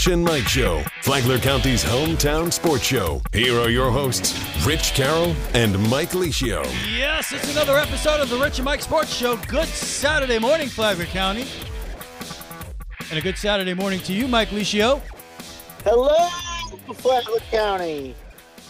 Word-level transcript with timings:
Rich 0.00 0.14
and 0.14 0.24
Mike 0.24 0.48
Show, 0.48 0.82
Flagler 1.02 1.38
County's 1.38 1.84
hometown 1.84 2.50
sports 2.50 2.84
show. 2.84 3.20
Here 3.34 3.60
are 3.60 3.68
your 3.68 3.90
hosts, 3.90 4.32
Rich 4.64 4.94
Carroll 4.94 5.36
and 5.52 5.78
Mike 5.90 6.12
Licio. 6.12 6.64
Yes, 6.96 7.32
it's 7.32 7.52
another 7.52 7.76
episode 7.76 8.18
of 8.18 8.30
the 8.30 8.38
Rich 8.38 8.60
and 8.60 8.64
Mike 8.64 8.80
Sports 8.80 9.14
Show. 9.14 9.36
Good 9.46 9.68
Saturday 9.68 10.38
morning, 10.38 10.68
Flagler 10.68 11.04
County. 11.04 11.44
And 13.10 13.18
a 13.18 13.20
good 13.20 13.36
Saturday 13.36 13.74
morning 13.74 14.00
to 14.04 14.14
you, 14.14 14.26
Mike 14.26 14.48
Licio. 14.48 15.02
Hello, 15.84 16.16
Flagler 16.94 17.40
County. 17.50 18.14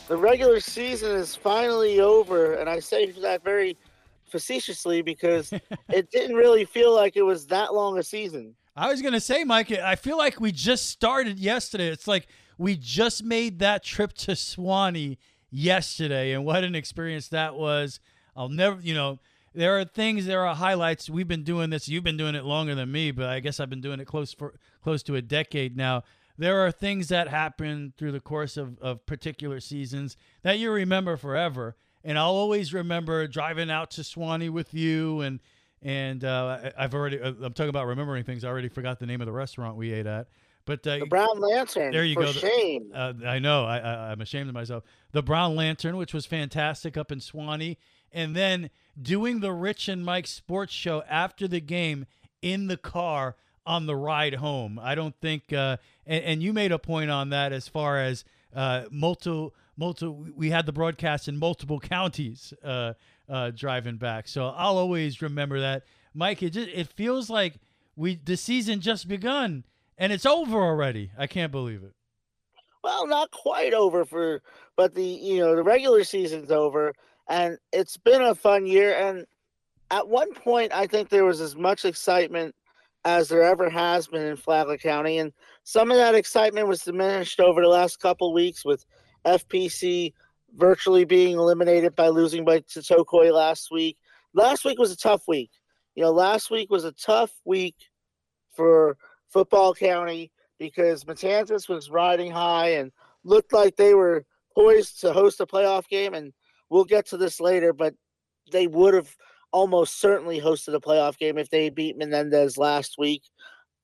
The 0.09 0.17
regular 0.17 0.59
season 0.59 1.13
is 1.13 1.37
finally 1.37 2.01
over, 2.01 2.55
and 2.55 2.69
I 2.69 2.81
say 2.81 3.13
that 3.13 3.45
very 3.45 3.77
facetiously 4.27 5.01
because 5.01 5.53
it 5.91 6.11
didn't 6.11 6.35
really 6.35 6.65
feel 6.65 6.93
like 6.93 7.17
it 7.17 7.23
was 7.23 7.47
that 7.47 7.73
long 7.73 7.99
a 7.99 8.03
season. 8.03 8.57
I 8.81 8.89
was 8.89 9.03
to 9.03 9.21
say, 9.21 9.45
Mike, 9.45 9.71
I 9.71 9.95
feel 9.95 10.17
like 10.17 10.41
we 10.41 10.53
just 10.53 10.89
started 10.89 11.39
yesterday. 11.39 11.89
It's 11.89 12.09
like 12.09 12.29
we 12.57 12.79
just 12.79 13.23
made 13.23 13.59
that 13.59 13.85
trip 13.85 14.15
to 14.15 14.35
Suwannee 14.35 15.19
yesterday, 15.51 16.33
and 16.33 16.47
what 16.47 16.65
an 16.65 16.75
experience 16.75 17.29
that 17.29 17.57
was. 17.57 18.01
I'll 18.35 18.49
never, 18.49 18.81
you 18.81 18.95
know, 18.95 19.19
there 19.55 19.79
are 19.79 19.85
things, 19.85 20.25
there 20.25 20.47
are 20.47 20.55
highlights. 20.55 21.11
We've 21.11 21.29
been 21.29 21.43
doing 21.43 21.69
this. 21.69 21.91
You've 21.91 22.05
been 22.05 22.17
doing 22.17 22.35
it 22.35 22.47
longer 22.47 22.75
than 22.75 22.91
me, 22.91 23.11
but 23.11 23.27
I 23.27 23.41
guess 23.41 23.61
I've 23.61 23.69
been 23.69 23.83
doing 23.83 24.01
it 24.01 24.07
close 24.07 24.33
for 24.33 24.55
close 24.83 25.03
to 25.03 25.17
a 25.17 25.21
decade 25.21 25.77
now. 25.77 26.03
There 26.39 26.65
are 26.65 26.73
things 26.73 27.09
that 27.09 27.29
happen 27.29 27.93
through 27.99 28.13
the 28.13 28.21
course 28.21 28.57
of, 28.57 28.79
of 28.79 29.05
particular 29.05 29.61
seasons 29.61 30.17
that 30.43 30.59
you 30.59 30.71
remember 30.71 31.19
forever. 31.19 31.77
And 32.03 32.19
I'll 32.19 32.31
always 32.31 32.73
remember 32.73 33.27
driving 33.27 33.71
out 33.71 33.91
to 33.91 34.05
Suwannee 34.05 34.49
with 34.49 34.73
you 34.73 35.21
and 35.21 35.41
and 35.83 36.25
uh, 36.25 36.71
I've 36.77 36.95
already 36.95 37.21
uh, 37.21 37.33
I'm 37.43 37.53
talking 37.53 37.71
about 37.71 37.87
remembering 37.87 38.25
things. 38.25 38.45
I 38.45 38.49
already 38.49 38.69
forgot 38.69 38.99
the 38.99 39.07
name 39.07 39.21
of 39.21 39.27
the 39.27 39.33
restaurant 39.33 39.77
we 39.77 39.93
ate 39.93 40.07
at. 40.07 40.29
But 40.67 40.87
uh, 40.87 40.99
the 40.99 41.07
Brown 41.07 41.41
Lantern. 41.41 41.93
There 41.93 42.05
you 42.05 42.17
go. 42.17 42.33
Shame. 42.33 42.93
Uh, 42.95 43.15
I 43.27 43.39
know. 43.39 43.65
I, 43.65 43.79
I 43.79 44.11
I'm 44.13 44.21
ashamed 44.21 44.49
of 44.49 44.55
myself. 44.55 44.85
The 45.13 45.23
Brown 45.23 45.57
Lantern, 45.57 45.97
which 45.97 46.13
was 46.13 46.27
fantastic 46.27 46.97
up 46.97 47.11
in 47.11 47.21
Suwannee, 47.21 47.79
and 48.13 48.37
then 48.37 48.71
doing 49.01 49.41
the 49.41 49.53
Rich 49.53 49.89
and 49.89 50.05
Mike 50.05 50.27
Sports 50.27 50.73
Show 50.73 51.03
after 51.09 51.49
the 51.49 51.61
game 51.61 52.07
in 52.43 52.67
the 52.67 52.77
car 52.77 53.37
on 53.67 53.87
the 53.87 53.97
ride 53.97 54.35
home. 54.35 54.79
I 54.81 54.95
don't 54.95 55.15
think. 55.21 55.53
Uh, 55.53 55.79
and, 56.07 56.25
and 56.25 56.43
you 56.43 56.53
made 56.53 56.73
a 56.73 56.79
point 56.79 57.11
on 57.11 57.31
that 57.31 57.53
as 57.53 57.67
far 57.67 57.99
as 57.99 58.25
uh, 58.55 58.85
multiple 58.91 59.55
multiple. 59.77 60.27
We 60.37 60.51
had 60.51 60.67
the 60.67 60.73
broadcast 60.73 61.27
in 61.27 61.39
multiple 61.39 61.81
counties 61.81 62.53
uh, 62.63 62.95
uh, 63.31 63.51
driving 63.51 63.97
back, 63.97 64.29
so 64.29 64.49
I'll 64.49 64.77
always 64.77 65.23
remember 65.23 65.61
that. 65.61 65.85
Mike, 66.13 66.43
it 66.43 66.51
just, 66.51 66.69
it 66.69 66.89
feels 66.89 67.31
like 67.31 67.55
we 67.97 68.17
the 68.17 68.37
season 68.37 68.81
just 68.81 69.07
begun 69.07 69.65
and 70.01 70.13
it's 70.13 70.27
over 70.27 70.59
already. 70.59 71.13
I 71.17 71.29
can't 71.29 71.53
believe 71.53 71.85
it. 71.85 71.93
Well, 72.83 73.07
not 73.07 73.31
quite 73.31 73.75
over 73.75 74.07
for, 74.07 74.41
but 74.75 74.95
the 74.95 75.05
you 75.05 75.39
know 75.39 75.55
the 75.55 75.63
regular 75.63 76.03
season's 76.03 76.51
over, 76.51 76.95
and 77.29 77.59
it's 77.73 77.99
been 77.99 78.23
a 78.23 78.35
fun 78.35 78.67
year. 78.67 78.95
And 78.97 79.27
at 79.91 80.09
one 80.09 80.33
point, 80.33 80.73
I 80.73 80.87
think 80.87 81.11
there 81.11 81.27
was 81.27 81.43
as 81.43 81.55
much 81.55 81.85
excitement 81.85 82.55
as 83.05 83.29
there 83.29 83.43
ever 83.43 83.69
has 83.69 84.07
been 84.07 84.23
in 84.23 84.37
Flagler 84.37 84.79
County, 84.79 85.19
and 85.19 85.33
some 85.65 85.91
of 85.91 85.99
that 85.99 86.15
excitement 86.15 86.67
was 86.67 86.81
diminished 86.81 87.39
over 87.39 87.61
the 87.61 87.69
last 87.69 88.01
couple 88.01 88.33
weeks 88.33 88.65
with 88.65 88.87
FPC 89.27 90.15
virtually 90.55 91.05
being 91.05 91.37
eliminated 91.37 91.95
by 91.95 92.09
losing 92.09 92.45
by 92.45 92.61
Totokoi 92.61 93.33
last 93.33 93.71
week. 93.71 93.97
Last 94.35 94.65
week 94.65 94.79
was 94.79 94.93
a 94.93 94.97
tough 94.97 95.23
week. 95.27 95.51
You 95.95 96.05
know, 96.05 96.11
last 96.11 96.51
week 96.51 96.71
was 96.71 96.85
a 96.85 96.93
tough 96.93 97.33
week 97.45 97.77
for 98.55 98.97
football 99.29 99.75
county 99.75 100.31
because 100.59 101.05
Matanzas 101.05 101.69
was 101.69 101.91
riding 101.91 102.31
high 102.31 102.71
and 102.71 102.93
looked 103.25 103.53
like 103.53 103.77
they 103.77 103.95
were 103.95 104.25
poised 104.55 105.01
to 105.01 105.13
host 105.13 105.41
a 105.41 105.47
playoff 105.47 105.89
game. 105.89 106.15
And 106.15 106.33
we'll 106.69 106.85
get 106.85 107.07
to 107.09 107.17
this 107.17 107.41
later, 107.41 107.73
but 107.73 107.95
they 108.53 108.67
would 108.67 108.95
have 108.95 109.15
almost 109.53 110.01
certainly 110.01 110.41
hosted 110.41 110.75
a 110.75 110.81
playoff 110.81 111.19
game 111.19 111.39
if 111.39 111.51
they 111.51 111.71
beat 111.71 111.97
Menendez 111.97 112.57
last 112.57 112.97
week. 112.99 113.23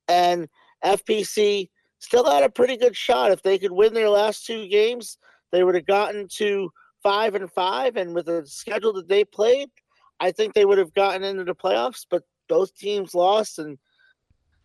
And 0.09 0.48
FPC 0.84 1.71
still 1.98 2.25
had 2.25 2.44
a 2.44 2.50
pretty 2.50 2.77
good 2.77 2.97
shot. 2.97 3.33
If 3.33 3.43
they 3.43 3.59
could 3.59 3.72
win 3.72 3.94
their 3.94 4.10
last 4.10 4.47
two 4.47 4.69
games, 4.69 5.19
they 5.56 5.65
would 5.65 5.75
have 5.75 5.87
gotten 5.87 6.28
to 6.37 6.71
five 7.03 7.34
and 7.34 7.50
five. 7.50 7.97
And 7.97 8.15
with 8.15 8.27
the 8.27 8.44
schedule 8.44 8.93
that 8.94 9.09
they 9.09 9.25
played, 9.25 9.71
I 10.21 10.31
think 10.31 10.53
they 10.53 10.67
would 10.67 10.78
have 10.78 10.93
gotten 10.93 11.25
into 11.25 11.44
the 11.44 11.55
playoffs. 11.55 12.05
But 12.09 12.25
both 12.49 12.77
teams 12.77 13.15
lost, 13.15 13.59
and 13.59 13.78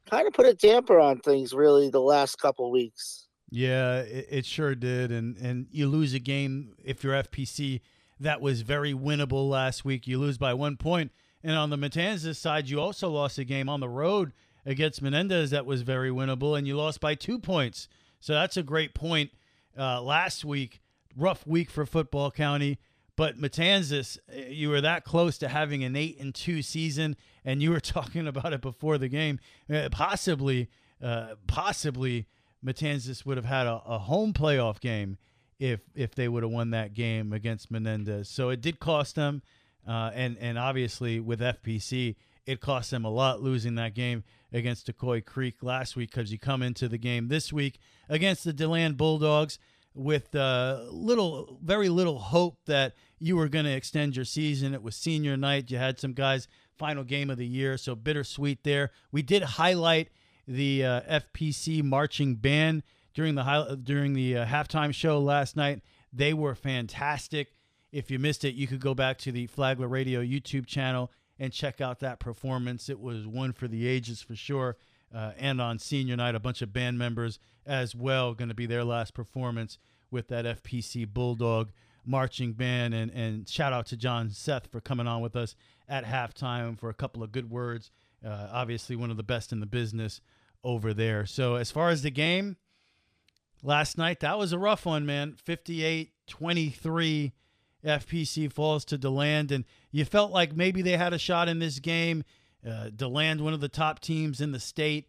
kind 0.10 0.28
of 0.28 0.34
put 0.34 0.46
a 0.46 0.54
damper 0.54 1.00
on 1.00 1.20
things 1.20 1.54
really 1.54 1.90
the 1.90 2.02
last 2.02 2.36
couple 2.40 2.70
weeks. 2.70 3.28
Yeah, 3.50 4.00
it, 4.00 4.28
it, 4.30 4.46
sure 4.46 4.76
did. 4.76 5.12
And 5.12 5.38
and 5.38 5.68
you 5.72 5.88
lose 5.88 6.14
a 6.14 6.20
game 6.20 6.76
if 6.84 7.04
you're 7.04 7.16
FPC 7.16 7.80
that 8.20 8.42
was 8.42 8.62
very 8.62 8.94
winnable 8.94 9.50
last 9.50 9.84
week. 9.84 10.08
You 10.08 10.20
lose 10.20 10.38
by 10.38 10.54
one 10.54 10.78
point. 10.78 11.12
And 11.44 11.58
on 11.58 11.72
the 11.72 11.78
Matanzas 11.78 12.36
side, 12.36 12.70
you 12.70 12.80
also 12.80 13.10
lost 13.10 13.40
a 13.40 13.44
game 13.44 13.68
on 13.68 13.80
the 13.80 13.90
road 13.90 14.32
against 14.64 15.02
Menendez 15.02 15.50
that 15.50 15.66
was 15.66 15.82
very 15.82 16.12
winnable, 16.12 16.56
and 16.56 16.68
you 16.68 16.78
lost 16.78 17.02
by 17.02 17.16
two 17.16 17.40
points. 17.40 17.88
So 18.20 18.34
that's 18.34 18.58
a 18.58 18.64
great 18.64 18.94
point. 18.94 19.32
Uh, 19.78 20.02
last 20.02 20.44
week, 20.44 20.82
rough 21.16 21.46
week 21.46 21.70
for 21.70 21.86
football 21.86 22.32
county. 22.32 22.80
But 23.16 23.40
Matanzas, 23.40 24.18
you 24.50 24.70
were 24.70 24.82
that 24.82 25.04
close 25.04 25.38
to 25.40 25.48
having 25.48 25.84
an 25.84 25.96
eight 25.96 26.20
and 26.20 26.34
two 26.34 26.62
season, 26.62 27.16
and 27.46 27.62
you 27.62 27.72
were 27.72 27.80
talking 27.82 28.28
about 28.28 28.54
it 28.54 28.62
before 28.62 28.98
the 28.98 29.10
game. 29.10 29.40
Uh, 29.72 29.90
possibly, 29.92 30.70
uh, 31.04 31.36
possibly, 31.48 32.28
Matanzas 32.66 33.26
would 33.26 33.38
have 33.38 33.46
had 33.46 33.68
a, 33.68 33.82
a, 33.86 34.00
home 34.00 34.34
playoff 34.34 34.80
game 34.80 35.18
if 35.60 35.82
if 35.96 36.16
they 36.16 36.28
would 36.28 36.44
have 36.44 36.52
won 36.52 36.72
that 36.72 36.94
game 36.94 37.34
against 37.34 37.70
Menendez. 37.70 38.30
So 38.30 38.50
it 38.50 38.62
did 38.62 38.80
cost 38.80 39.16
them, 39.16 39.42
uh, 39.88 40.12
and 40.14 40.38
and 40.40 40.58
obviously 40.58 41.20
with 41.20 41.42
FPC, 41.42 42.16
it 42.46 42.60
cost 42.60 42.92
them 42.92 43.06
a 43.06 43.10
lot 43.10 43.42
losing 43.42 43.76
that 43.76 43.94
game 43.94 44.24
against 44.52 44.88
Tocoi 44.88 45.24
Creek 45.24 45.62
last 45.62 45.96
week 45.96 46.12
because 46.12 46.32
you 46.32 46.40
come 46.40 46.62
into 46.62 46.88
the 46.88 46.98
game 46.98 47.28
this 47.28 47.54
week 47.54 47.80
against 48.10 48.44
the 48.44 48.54
Deland 48.54 48.98
Bulldogs 48.98 49.60
with 49.94 50.34
uh, 50.36 50.84
little, 50.90 51.60
very 51.62 51.90
little 51.90 52.20
hope 52.20 52.58
that 52.66 52.94
you 53.20 53.36
were 53.36 53.50
going 53.50 53.66
to 53.66 53.72
extend 53.72 54.16
your 54.16 54.26
season. 54.26 54.74
It 54.74 54.82
was 54.82 54.96
senior 54.96 55.38
night. 55.38 55.70
You 55.70 55.78
had 55.78 56.00
some 56.00 56.14
guys 56.14 56.48
final 56.78 57.04
game 57.04 57.30
of 57.30 57.38
the 57.38 57.46
year, 57.46 57.78
so 57.78 57.96
bittersweet 57.96 58.64
there. 58.64 58.92
We 59.12 59.22
did 59.22 59.44
highlight 59.44 60.10
the 60.48 60.86
uh, 60.86 61.02
FPC 61.20 61.84
marching 61.84 62.36
band 62.36 62.84
during 63.14 63.36
the 63.36 63.44
high, 63.44 63.76
during 63.84 64.14
the 64.14 64.38
uh, 64.38 64.46
halftime 64.46 64.94
show 64.94 65.20
last 65.20 65.56
night. 65.56 65.82
They 66.12 66.34
were 66.34 66.56
fantastic. 66.56 67.54
If 67.92 68.10
you 68.10 68.20
missed 68.20 68.46
it, 68.46 68.56
you 68.56 68.68
could 68.68 68.80
go 68.80 68.94
back 68.94 69.18
to 69.20 69.32
the 69.32 69.48
Flagler 69.48 69.88
Radio 69.88 70.22
YouTube 70.22 70.66
channel 70.66 71.12
and 71.42 71.52
check 71.52 71.82
out 71.82 72.00
that 72.02 72.20
performance. 72.20 72.88
It 72.88 73.00
was 73.00 73.26
one 73.26 73.52
for 73.52 73.68
the 73.68 73.88
ages 73.88 74.22
for 74.22 74.36
sure. 74.36 74.78
Uh, 75.14 75.32
and 75.40 75.60
on 75.60 75.80
senior 75.80 76.16
night, 76.16 76.36
a 76.36 76.40
bunch 76.40 76.62
of 76.62 76.72
band 76.72 77.00
members 77.00 77.40
as 77.66 77.96
well 77.96 78.36
going 78.36 78.50
to 78.50 78.56
be 78.56 78.68
their 78.68 78.84
last 78.84 79.16
performance 79.16 79.80
with 80.12 80.28
that 80.28 80.46
FPC 80.46 81.12
Bulldog 81.12 81.72
marching 82.06 82.54
band. 82.54 82.94
And, 82.94 83.10
and 83.10 83.50
shout 83.50 83.74
out 83.74 83.88
to 83.88 83.98
John 83.98 84.30
Seth 84.30 84.68
for 84.72 84.80
coming 84.80 85.08
on 85.08 85.20
with 85.20 85.36
us 85.36 85.56
at 85.90 86.06
halftime 86.06 86.80
for 86.80 86.92
a 86.92 86.94
couple 86.94 87.24
of 87.24 87.32
good 87.32 87.50
words. 87.50 87.90
Uh, 88.24 88.48
obviously, 88.52 88.96
one 88.96 89.10
of 89.10 89.18
the 89.18 89.24
best 89.24 89.52
in 89.52 89.62
the 89.62 89.66
business 89.66 90.22
over 90.64 90.94
there. 90.94 91.26
So, 91.26 91.56
as 91.56 91.72
far 91.72 91.90
as 91.90 92.04
the 92.04 92.12
game 92.12 92.58
last 93.64 93.98
night, 93.98 94.20
that 94.20 94.38
was 94.38 94.54
a 94.54 94.60
rough 94.60 94.86
one, 94.86 95.08
man. 95.08 95.34
58 95.44 96.12
23. 96.28 97.34
FPC 97.86 98.52
falls 98.52 98.86
to 98.86 98.98
DeLand, 98.98 99.52
and 99.52 99.66
you 99.92 100.06
felt 100.06 100.32
like 100.32 100.56
maybe 100.56 100.82
they 100.82 100.98
had 100.98 101.14
a 101.14 101.18
shot 101.18 101.48
in 101.48 101.60
this 101.60 101.80
game. 101.80 102.24
Uh, 102.68 102.90
DeLand, 102.96 103.42
one 103.42 103.54
of 103.54 103.62
the 103.62 103.70
top 103.70 104.00
teams 104.00 104.40
in 104.40 104.52
the 104.52 104.60
state, 104.60 105.08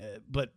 uh, 0.00 0.18
but 0.28 0.52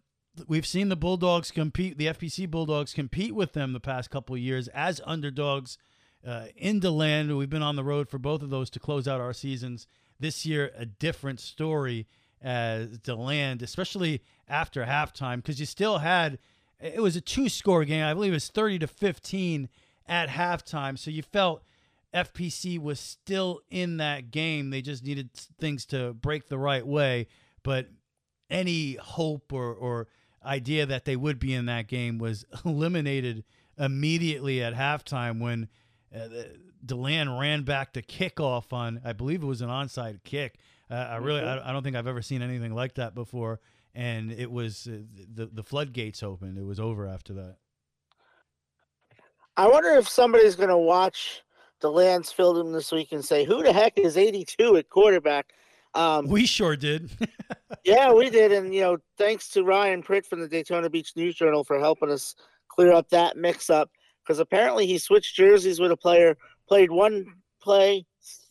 we've 0.48 0.66
seen 0.66 0.90
the 0.90 0.96
Bulldogs 0.96 1.52
compete, 1.52 1.98
the 1.98 2.08
FPC 2.08 2.50
Bulldogs 2.50 2.94
compete 2.94 3.36
with 3.36 3.54
them 3.54 3.74
the 3.74 3.80
past 3.80 4.10
couple 4.10 4.36
years 4.38 4.68
as 4.70 5.02
underdogs 5.06 5.78
uh, 6.26 6.46
in 6.56 6.80
DeLand. 6.80 7.38
We've 7.38 7.50
been 7.50 7.62
on 7.62 7.76
the 7.76 7.84
road 7.84 8.10
for 8.10 8.18
both 8.18 8.42
of 8.42 8.50
those 8.50 8.70
to 8.72 8.80
close 8.80 9.08
out 9.08 9.22
our 9.22 9.34
seasons. 9.34 9.88
This 10.20 10.46
year, 10.46 10.72
a 10.76 10.86
different 10.86 11.40
story 11.40 12.08
as 12.42 12.98
DeLand, 13.00 13.62
especially 13.62 14.22
after 14.48 14.86
halftime, 14.86 15.38
because 15.38 15.60
you 15.60 15.66
still 15.66 16.00
had 16.00 16.40
it 16.80 17.02
was 17.02 17.16
a 17.16 17.22
two 17.22 17.50
score 17.50 17.86
game. 17.86 18.04
I 18.04 18.14
believe 18.14 18.32
it 18.32 18.36
was 18.36 18.48
30 18.48 18.80
to 18.80 18.88
15 18.88 19.70
at 20.08 20.30
halftime. 20.30 20.98
So 20.98 21.12
you 21.12 21.24
felt 21.24 21.64
FPC 22.14 22.80
was 22.80 23.00
still 23.00 23.62
in 23.70 23.98
that 23.98 24.32
game. 24.32 24.70
They 24.70 24.82
just 24.82 25.04
needed 25.04 25.34
things 25.34 25.86
to 25.88 26.14
break 26.14 26.50
the 26.50 26.58
right 26.58 26.86
way. 26.86 27.28
But 27.64 27.88
any 28.50 28.96
hope 28.96 29.54
or, 29.54 29.74
or 29.74 30.08
idea 30.46 30.86
that 30.86 31.06
they 31.06 31.16
would 31.16 31.40
be 31.40 31.54
in 31.54 31.66
that 31.68 31.88
game 31.88 32.18
was 32.18 32.46
eliminated 32.66 33.44
immediately 33.78 34.62
at 34.62 34.74
halftime 34.74 35.40
when 35.40 35.70
uh, 36.14 36.28
Deland 36.86 37.40
ran 37.40 37.64
back 37.64 37.94
to 37.94 38.02
kickoff 38.02 38.74
on, 38.74 39.02
I 39.06 39.14
believe 39.14 39.44
it 39.44 39.48
was 39.48 39.62
an 39.62 39.70
onside 39.70 40.24
kick. 40.24 40.56
Uh, 40.90 40.96
I 40.96 41.16
really, 41.18 41.42
mm-hmm. 41.42 41.66
I, 41.66 41.70
I, 41.70 41.74
don't 41.74 41.84
think 41.84 41.96
I've 41.96 42.08
ever 42.08 42.22
seen 42.22 42.42
anything 42.42 42.74
like 42.74 42.96
that 42.96 43.16
before. 43.16 43.62
and 43.96 44.32
it 44.32 44.52
was 44.52 44.88
uh, 44.88 44.98
the 45.34 45.46
the 45.46 45.64
floodgates 45.64 46.24
opened. 46.24 46.58
It 46.58 46.66
was 46.66 46.80
over 46.80 47.08
after 47.08 47.34
that. 47.34 47.58
I 49.62 49.68
wonder 49.68 49.90
if 49.90 50.10
somebody's 50.10 50.56
going 50.56 50.70
to 50.70 50.78
watch 50.78 51.44
the 51.82 51.90
DeLand's 51.90 52.32
film 52.32 52.72
this 52.72 52.92
week 52.92 53.12
and 53.12 53.24
say, 53.24 53.44
"Who 53.44 53.62
the 53.62 53.72
heck 53.72 54.00
is 54.00 54.18
82 54.18 54.78
at 54.78 54.90
quarterback?" 54.90 55.54
Um, 55.94 56.26
we 56.26 56.48
sure 56.48 56.76
did. 56.76 57.12
yeah, 57.86 58.12
we 58.12 58.32
did, 58.32 58.52
and 58.52 58.74
you 58.74 58.82
know, 58.82 58.98
thanks 59.20 59.50
to 59.50 59.64
Ryan 59.64 60.02
Pritt 60.02 60.26
from 60.26 60.40
the 60.40 60.48
Daytona 60.48 60.90
Beach 60.90 61.12
News 61.16 61.36
Journal 61.36 61.64
for 61.64 61.78
helping 61.78 62.10
us 62.10 62.34
clear 62.70 62.92
up 62.92 63.10
that 63.10 63.38
mix-up 63.38 63.92
because 64.24 64.40
apparently 64.40 64.88
he 64.88 64.98
switched 64.98 65.36
jerseys 65.36 65.80
with 65.80 65.92
a 65.92 65.98
player, 65.98 66.36
played 66.68 66.90
one 66.90 67.28
play, 67.62 68.04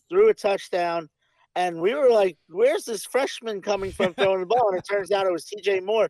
threw 0.08 0.28
a 0.28 0.34
touchdown, 0.34 1.08
and 1.56 1.80
we 1.80 1.92
were 1.92 2.10
like, 2.10 2.38
"Where's 2.50 2.84
this 2.84 3.04
freshman 3.04 3.62
coming 3.62 3.90
from 3.90 4.14
throwing 4.14 4.42
the 4.42 4.46
ball?" 4.46 4.68
And 4.68 4.78
it 4.78 4.86
turns 4.88 5.10
out 5.10 5.26
it 5.26 5.32
was 5.32 5.46
T.J. 5.46 5.80
Moore, 5.80 6.08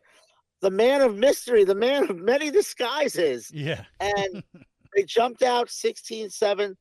the 0.59 0.69
man 0.69 1.01
of 1.01 1.17
mystery, 1.17 1.63
the 1.63 1.73
man 1.73 2.03
of 2.03 2.17
many 2.17 2.51
disguises. 2.51 3.49
Yeah, 3.51 3.85
and 3.99 4.43
they 4.95 5.03
jumped 5.03 5.43
out 5.43 5.67
16-7. 5.67 6.75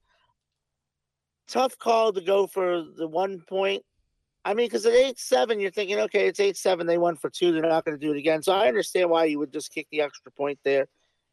Tough 1.48 1.78
call 1.78 2.12
to 2.12 2.20
go 2.20 2.46
for 2.46 2.84
the 2.96 3.08
one 3.08 3.42
point. 3.48 3.82
I 4.44 4.54
mean, 4.54 4.66
because 4.66 4.86
at 4.86 4.94
eight 4.94 5.18
seven, 5.18 5.60
you're 5.60 5.70
thinking, 5.70 5.98
okay, 6.00 6.26
it's 6.26 6.40
eight 6.40 6.56
seven. 6.56 6.86
They 6.86 6.96
won 6.96 7.16
for 7.16 7.28
two. 7.28 7.52
They're 7.52 7.62
not 7.62 7.84
going 7.84 7.98
to 7.98 8.06
do 8.06 8.12
it 8.12 8.18
again. 8.18 8.42
So 8.42 8.52
I 8.52 8.68
understand 8.68 9.10
why 9.10 9.24
you 9.24 9.38
would 9.38 9.52
just 9.52 9.72
kick 9.72 9.86
the 9.90 10.00
extra 10.00 10.32
point 10.32 10.58
there, 10.64 10.86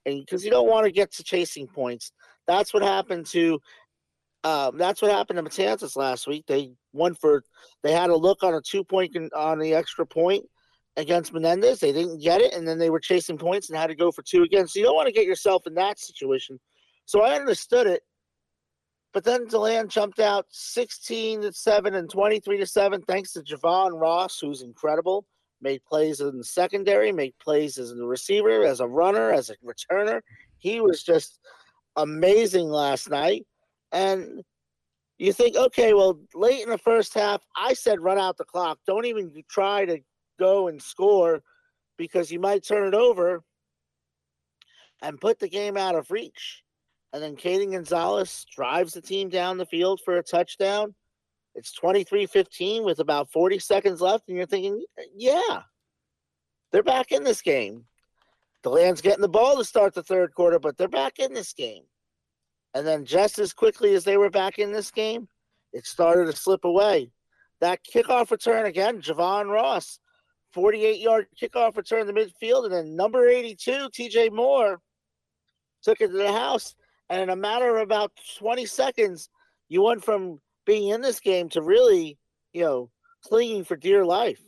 and 0.06 0.20
because 0.20 0.44
you 0.44 0.52
don't 0.52 0.68
want 0.68 0.86
to 0.86 0.92
get 0.92 1.14
to 1.14 1.24
chasing 1.24 1.68
points. 1.68 2.12
That's 2.48 2.74
what 2.74 2.84
happened 2.84 3.28
to. 3.28 3.62
Um, 4.44 4.78
that's 4.78 5.02
what 5.02 5.12
happened 5.12 5.38
to 5.38 5.44
Matanzas 5.44 5.96
last 5.96 6.28
week. 6.28 6.46
They 6.48 6.74
won 6.92 7.14
for. 7.14 7.44
They 7.82 7.94
had 7.94 8.10
a 8.10 8.16
look 8.16 8.44
on 8.44 8.54
a 8.54 8.62
two 8.62 8.84
point 8.84 9.16
on 9.34 9.60
the 9.60 9.74
extra 9.74 10.06
point 10.06 10.44
against 10.98 11.32
Menendez. 11.32 11.80
They 11.80 11.94
didn't 11.94 12.22
get 12.22 12.42
it, 12.42 12.54
and 12.54 12.68
then 12.68 12.80
they 12.80 12.90
were 12.90 13.00
chasing 13.00 13.38
points 13.38 13.70
and 13.70 13.78
had 13.78 13.88
to 13.88 13.96
go 13.96 14.12
for 14.12 14.24
two 14.24 14.44
again. 14.44 14.68
So 14.68 14.80
you 14.80 14.86
don't 14.86 14.96
want 14.96 15.08
to 15.08 15.14
get 15.14 15.26
yourself 15.26 15.66
in 15.68 15.76
that 15.76 16.00
situation. 16.00 16.60
So 17.06 17.22
I 17.22 17.36
understood 17.36 17.88
it. 17.88 18.02
But 19.14 19.24
then 19.24 19.48
Deland 19.48 19.90
jumped 19.90 20.20
out 20.20 20.46
16 20.50 21.42
to 21.42 21.54
7 21.54 21.96
and 21.96 22.10
23 22.10 22.58
to 22.58 22.66
7, 22.66 23.02
thanks 23.04 23.32
to 23.34 23.42
Javon 23.42 24.00
Ross, 24.00 24.40
who's 24.40 24.62
incredible. 24.62 25.26
Made 25.62 25.82
plays 25.86 26.20
in 26.20 26.38
the 26.38 26.44
secondary, 26.44 27.12
made 27.12 27.34
plays 27.42 27.78
as 27.78 27.92
a 27.92 28.04
receiver, 28.04 28.64
as 28.64 28.80
a 28.80 28.88
runner, 28.88 29.32
as 29.32 29.50
a 29.50 29.56
returner. 29.66 30.22
He 30.60 30.82
was 30.82 31.04
just 31.04 31.40
amazing 31.96 32.68
last 32.68 33.10
night. 33.10 33.46
And 33.92 34.44
you 35.18 35.34
think, 35.34 35.56
okay, 35.56 35.94
well, 35.94 36.20
late 36.36 36.62
in 36.62 36.70
the 36.70 36.78
first 36.78 37.14
half, 37.16 37.42
I 37.56 37.74
said 37.74 38.02
run 38.02 38.20
out 38.20 38.38
the 38.38 38.46
clock. 38.46 38.78
Don't 38.86 39.06
even 39.06 39.32
try 39.50 39.86
to 39.86 40.00
go 40.38 40.68
and 40.68 40.82
score 40.82 41.42
because 41.98 42.32
you 42.32 42.40
might 42.40 42.66
turn 42.66 42.88
it 42.88 42.94
over 42.94 43.44
and 45.02 45.22
put 45.22 45.40
the 45.40 45.50
game 45.50 45.78
out 45.78 45.96
of 45.96 46.12
reach. 46.12 46.64
And 47.14 47.24
then 47.24 47.36
Kaden 47.36 47.72
Gonzalez 47.72 48.46
drives 48.54 48.94
the 48.94 49.02
team 49.02 49.30
down 49.30 49.58
the 49.58 49.66
field 49.66 50.02
for 50.04 50.18
a 50.18 50.24
touchdown. 50.24 50.94
It's 51.56 51.72
23 51.74 52.28
15 52.28 52.84
with 52.84 53.00
about 53.00 53.32
40 53.32 53.60
seconds 53.60 54.02
left. 54.02 54.28
And 54.28 54.38
you're 54.38 54.46
thinking, 54.46 54.84
yeah, 55.16 55.62
they're 56.72 56.84
back 56.84 57.12
in 57.12 57.24
this 57.24 57.42
game. 57.42 57.86
DeLand's 58.64 59.02
getting 59.02 59.22
the 59.22 59.30
ball 59.30 59.58
to 59.58 59.64
start 59.64 59.94
the 59.94 60.04
third 60.04 60.34
quarter, 60.34 60.60
but 60.60 60.78
they're 60.78 60.88
back 60.88 61.20
in 61.20 61.34
this 61.34 61.54
game. 61.54 61.84
And 62.74 62.86
then 62.86 63.06
just 63.06 63.40
as 63.40 63.54
quickly 63.54 63.96
as 63.96 64.04
they 64.04 64.18
were 64.18 64.30
back 64.30 64.60
in 64.60 64.72
this 64.72 64.92
game, 64.92 65.28
it 65.74 65.86
started 65.86 66.26
to 66.26 66.36
slip 66.36 66.66
away. 66.66 67.12
That 67.62 67.80
kickoff 67.84 68.30
return 68.30 68.66
again, 68.66 69.02
Javon 69.02 69.50
Ross, 69.50 70.00
48 70.54 71.00
yard 71.00 71.28
kickoff 71.42 71.78
return 71.78 72.08
to 72.08 72.14
midfield. 72.14 72.66
And 72.66 72.74
then 72.74 72.96
number 72.96 73.28
82, 73.28 73.90
TJ 73.90 74.32
Moore, 74.32 74.80
took 75.84 76.02
it 76.02 76.08
to 76.08 76.14
the 76.14 76.32
house 76.32 76.76
and 77.10 77.22
in 77.22 77.30
a 77.30 77.36
matter 77.36 77.78
of 77.78 77.82
about 77.82 78.12
20 78.38 78.66
seconds, 78.66 79.30
you 79.70 79.82
went 79.82 80.04
from 80.04 80.40
being 80.66 80.90
in 80.90 81.02
this 81.02 81.20
game 81.20 81.50
to 81.50 81.62
really, 81.62 82.18
you 82.54 82.64
know, 82.64 82.90
clinging 83.24 83.64
for 83.64 83.76
dear 83.76 84.06
life. 84.06 84.42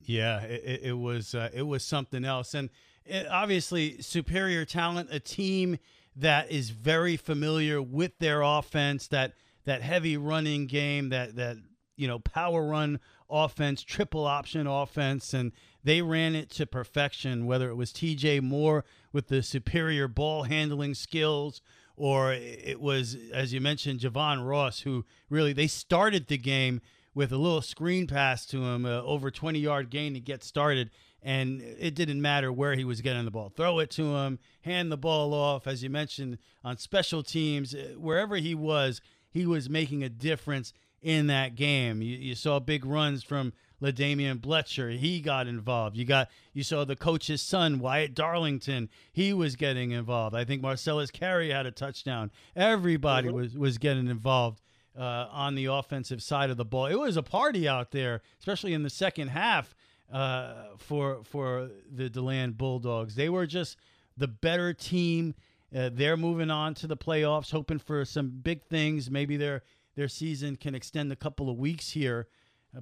Yeah, 0.00 0.40
it, 0.42 0.80
it 0.84 0.92
was 0.92 1.34
uh, 1.34 1.50
it 1.52 1.62
was 1.62 1.84
something 1.84 2.24
else, 2.24 2.54
and 2.54 2.70
it, 3.04 3.26
obviously 3.26 4.00
superior 4.00 4.64
talent, 4.64 5.08
a 5.10 5.20
team 5.20 5.78
that 6.16 6.50
is 6.50 6.70
very 6.70 7.16
familiar 7.16 7.82
with 7.82 8.18
their 8.18 8.40
offense, 8.42 9.08
that 9.08 9.34
that 9.64 9.82
heavy 9.82 10.16
running 10.16 10.66
game, 10.66 11.10
that 11.10 11.36
that 11.36 11.56
you 11.98 12.08
know 12.08 12.18
power 12.18 12.66
run 12.66 13.00
offense, 13.28 13.82
triple 13.82 14.24
option 14.24 14.66
offense, 14.66 15.34
and 15.34 15.52
they 15.84 16.00
ran 16.00 16.34
it 16.34 16.48
to 16.50 16.66
perfection. 16.66 17.46
Whether 17.46 17.68
it 17.68 17.74
was 17.74 17.92
T.J. 17.92 18.40
Moore 18.40 18.84
with 19.12 19.28
the 19.28 19.42
superior 19.42 20.08
ball 20.08 20.44
handling 20.44 20.94
skills, 20.94 21.60
or 21.96 22.32
it 22.32 22.80
was, 22.80 23.16
as 23.32 23.52
you 23.52 23.60
mentioned, 23.60 24.00
Javon 24.00 24.48
Ross, 24.48 24.80
who 24.80 25.04
really 25.28 25.52
they 25.52 25.66
started 25.66 26.28
the 26.28 26.38
game 26.38 26.80
with 27.14 27.32
a 27.32 27.36
little 27.36 27.60
screen 27.60 28.06
pass 28.06 28.46
to 28.46 28.64
him, 28.64 28.86
uh, 28.86 29.02
over 29.02 29.30
20 29.30 29.58
yard 29.58 29.90
gain 29.90 30.14
to 30.14 30.20
get 30.20 30.44
started. 30.44 30.90
And 31.20 31.60
it 31.60 31.96
didn't 31.96 32.22
matter 32.22 32.52
where 32.52 32.76
he 32.76 32.84
was 32.84 33.00
getting 33.00 33.24
the 33.24 33.32
ball. 33.32 33.48
Throw 33.48 33.80
it 33.80 33.90
to 33.90 34.14
him, 34.14 34.38
hand 34.60 34.92
the 34.92 34.96
ball 34.96 35.34
off. 35.34 35.66
As 35.66 35.82
you 35.82 35.90
mentioned, 35.90 36.38
on 36.62 36.78
special 36.78 37.24
teams, 37.24 37.74
uh, 37.74 37.94
wherever 37.98 38.36
he 38.36 38.54
was, 38.54 39.00
he 39.28 39.44
was 39.44 39.68
making 39.68 40.04
a 40.04 40.08
difference 40.08 40.72
in 41.02 41.26
that 41.28 41.54
game. 41.54 42.02
You, 42.02 42.16
you 42.16 42.34
saw 42.34 42.58
big 42.58 42.84
runs 42.84 43.22
from 43.22 43.52
LaDamian 43.80 44.40
Bletcher. 44.40 44.96
He 44.96 45.20
got 45.20 45.46
involved. 45.46 45.96
You 45.96 46.04
got 46.04 46.28
you 46.52 46.62
saw 46.62 46.84
the 46.84 46.96
coach's 46.96 47.42
son, 47.42 47.78
Wyatt 47.78 48.14
Darlington. 48.14 48.88
He 49.12 49.32
was 49.32 49.56
getting 49.56 49.92
involved. 49.92 50.34
I 50.34 50.44
think 50.44 50.62
Marcellus 50.62 51.10
Carey 51.10 51.50
had 51.50 51.66
a 51.66 51.70
touchdown. 51.70 52.30
Everybody 52.56 53.28
mm-hmm. 53.28 53.36
was 53.36 53.56
was 53.56 53.78
getting 53.78 54.08
involved 54.08 54.60
uh, 54.98 55.28
on 55.30 55.54
the 55.54 55.66
offensive 55.66 56.22
side 56.22 56.50
of 56.50 56.56
the 56.56 56.64
ball. 56.64 56.86
It 56.86 56.98
was 56.98 57.16
a 57.16 57.22
party 57.22 57.68
out 57.68 57.92
there, 57.92 58.22
especially 58.40 58.74
in 58.74 58.82
the 58.82 58.90
second 58.90 59.28
half 59.28 59.74
uh, 60.12 60.54
for 60.78 61.22
for 61.24 61.70
the 61.90 62.10
Deland 62.10 62.58
Bulldogs. 62.58 63.14
They 63.14 63.28
were 63.28 63.46
just 63.46 63.76
the 64.16 64.28
better 64.28 64.72
team. 64.72 65.34
Uh, 65.74 65.90
they're 65.92 66.16
moving 66.16 66.50
on 66.50 66.74
to 66.74 66.86
the 66.86 66.96
playoffs, 66.96 67.52
hoping 67.52 67.78
for 67.78 68.04
some 68.04 68.30
big 68.42 68.64
things. 68.64 69.10
Maybe 69.10 69.36
their 69.36 69.62
their 69.98 70.08
season 70.08 70.54
can 70.54 70.76
extend 70.76 71.10
a 71.10 71.16
couple 71.16 71.50
of 71.50 71.58
weeks 71.58 71.90
here. 71.90 72.28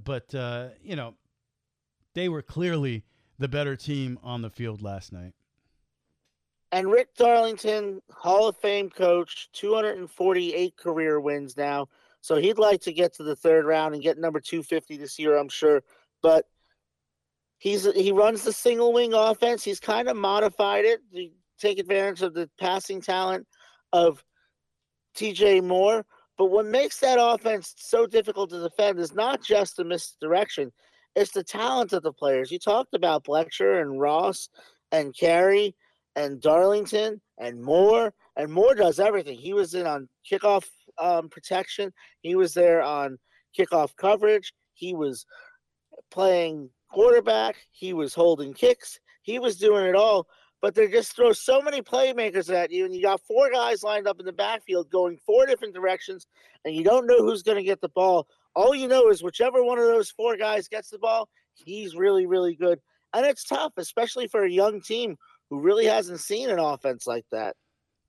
But, 0.04 0.34
uh, 0.34 0.68
you 0.82 0.96
know, 0.96 1.14
they 2.12 2.28
were 2.28 2.42
clearly 2.42 3.04
the 3.38 3.48
better 3.48 3.74
team 3.74 4.18
on 4.22 4.42
the 4.42 4.50
field 4.50 4.82
last 4.82 5.14
night. 5.14 5.32
And 6.72 6.90
Rick 6.90 7.14
Darlington, 7.16 8.02
Hall 8.10 8.48
of 8.48 8.56
Fame 8.58 8.90
coach, 8.90 9.48
248 9.54 10.76
career 10.76 11.18
wins 11.18 11.56
now. 11.56 11.88
So 12.20 12.36
he'd 12.36 12.58
like 12.58 12.82
to 12.82 12.92
get 12.92 13.14
to 13.14 13.22
the 13.22 13.34
third 13.36 13.64
round 13.64 13.94
and 13.94 14.02
get 14.02 14.18
number 14.18 14.38
250 14.38 14.98
this 14.98 15.18
year, 15.18 15.38
I'm 15.38 15.48
sure. 15.48 15.82
But 16.20 16.44
he's 17.56 17.90
he 17.94 18.12
runs 18.12 18.42
the 18.42 18.52
single 18.52 18.92
wing 18.92 19.14
offense. 19.14 19.64
He's 19.64 19.80
kind 19.80 20.08
of 20.08 20.18
modified 20.18 20.84
it 20.84 21.00
to 21.14 21.30
take 21.58 21.78
advantage 21.78 22.20
of 22.20 22.34
the 22.34 22.50
passing 22.58 23.00
talent 23.00 23.46
of 23.94 24.22
TJ 25.16 25.64
Moore. 25.64 26.04
But 26.38 26.46
what 26.46 26.66
makes 26.66 27.00
that 27.00 27.18
offense 27.20 27.74
so 27.76 28.06
difficult 28.06 28.50
to 28.50 28.60
defend 28.60 28.98
is 28.98 29.14
not 29.14 29.42
just 29.42 29.76
the 29.76 29.84
misdirection, 29.84 30.72
it's 31.14 31.32
the 31.32 31.44
talent 31.44 31.92
of 31.94 32.02
the 32.02 32.12
players. 32.12 32.50
You 32.50 32.58
talked 32.58 32.94
about 32.94 33.24
Bletcher 33.24 33.80
and 33.80 33.98
Ross 33.98 34.50
and 34.92 35.16
Carey 35.16 35.74
and 36.14 36.40
Darlington 36.40 37.20
and 37.38 37.62
Moore, 37.62 38.12
and 38.36 38.52
Moore 38.52 38.74
does 38.74 39.00
everything. 39.00 39.38
He 39.38 39.54
was 39.54 39.74
in 39.74 39.86
on 39.86 40.08
kickoff 40.30 40.66
um, 40.98 41.28
protection, 41.28 41.92
he 42.20 42.36
was 42.36 42.54
there 42.54 42.82
on 42.82 43.18
kickoff 43.58 43.96
coverage, 43.96 44.52
he 44.74 44.94
was 44.94 45.24
playing 46.10 46.70
quarterback, 46.90 47.56
he 47.70 47.92
was 47.92 48.14
holding 48.14 48.54
kicks, 48.54 48.98
he 49.22 49.38
was 49.38 49.56
doing 49.56 49.86
it 49.86 49.94
all 49.94 50.26
but 50.62 50.74
they 50.74 50.88
just 50.88 51.14
throw 51.14 51.32
so 51.32 51.60
many 51.60 51.82
playmakers 51.82 52.52
at 52.52 52.70
you, 52.70 52.84
and 52.84 52.94
you 52.94 53.02
got 53.02 53.20
four 53.20 53.50
guys 53.50 53.82
lined 53.82 54.08
up 54.08 54.18
in 54.18 54.26
the 54.26 54.32
backfield 54.32 54.90
going 54.90 55.18
four 55.26 55.46
different 55.46 55.74
directions, 55.74 56.26
and 56.64 56.74
you 56.74 56.82
don't 56.82 57.06
know 57.06 57.18
who's 57.18 57.42
going 57.42 57.58
to 57.58 57.64
get 57.64 57.80
the 57.80 57.88
ball. 57.90 58.26
All 58.54 58.74
you 58.74 58.88
know 58.88 59.10
is 59.10 59.22
whichever 59.22 59.62
one 59.62 59.78
of 59.78 59.84
those 59.84 60.10
four 60.10 60.36
guys 60.36 60.68
gets 60.68 60.90
the 60.90 60.98
ball, 60.98 61.28
he's 61.54 61.94
really, 61.94 62.26
really 62.26 62.54
good. 62.54 62.80
And 63.12 63.26
it's 63.26 63.44
tough, 63.44 63.72
especially 63.76 64.28
for 64.28 64.44
a 64.44 64.50
young 64.50 64.80
team 64.80 65.16
who 65.50 65.60
really 65.60 65.86
hasn't 65.86 66.20
seen 66.20 66.50
an 66.50 66.58
offense 66.58 67.06
like 67.06 67.26
that. 67.32 67.56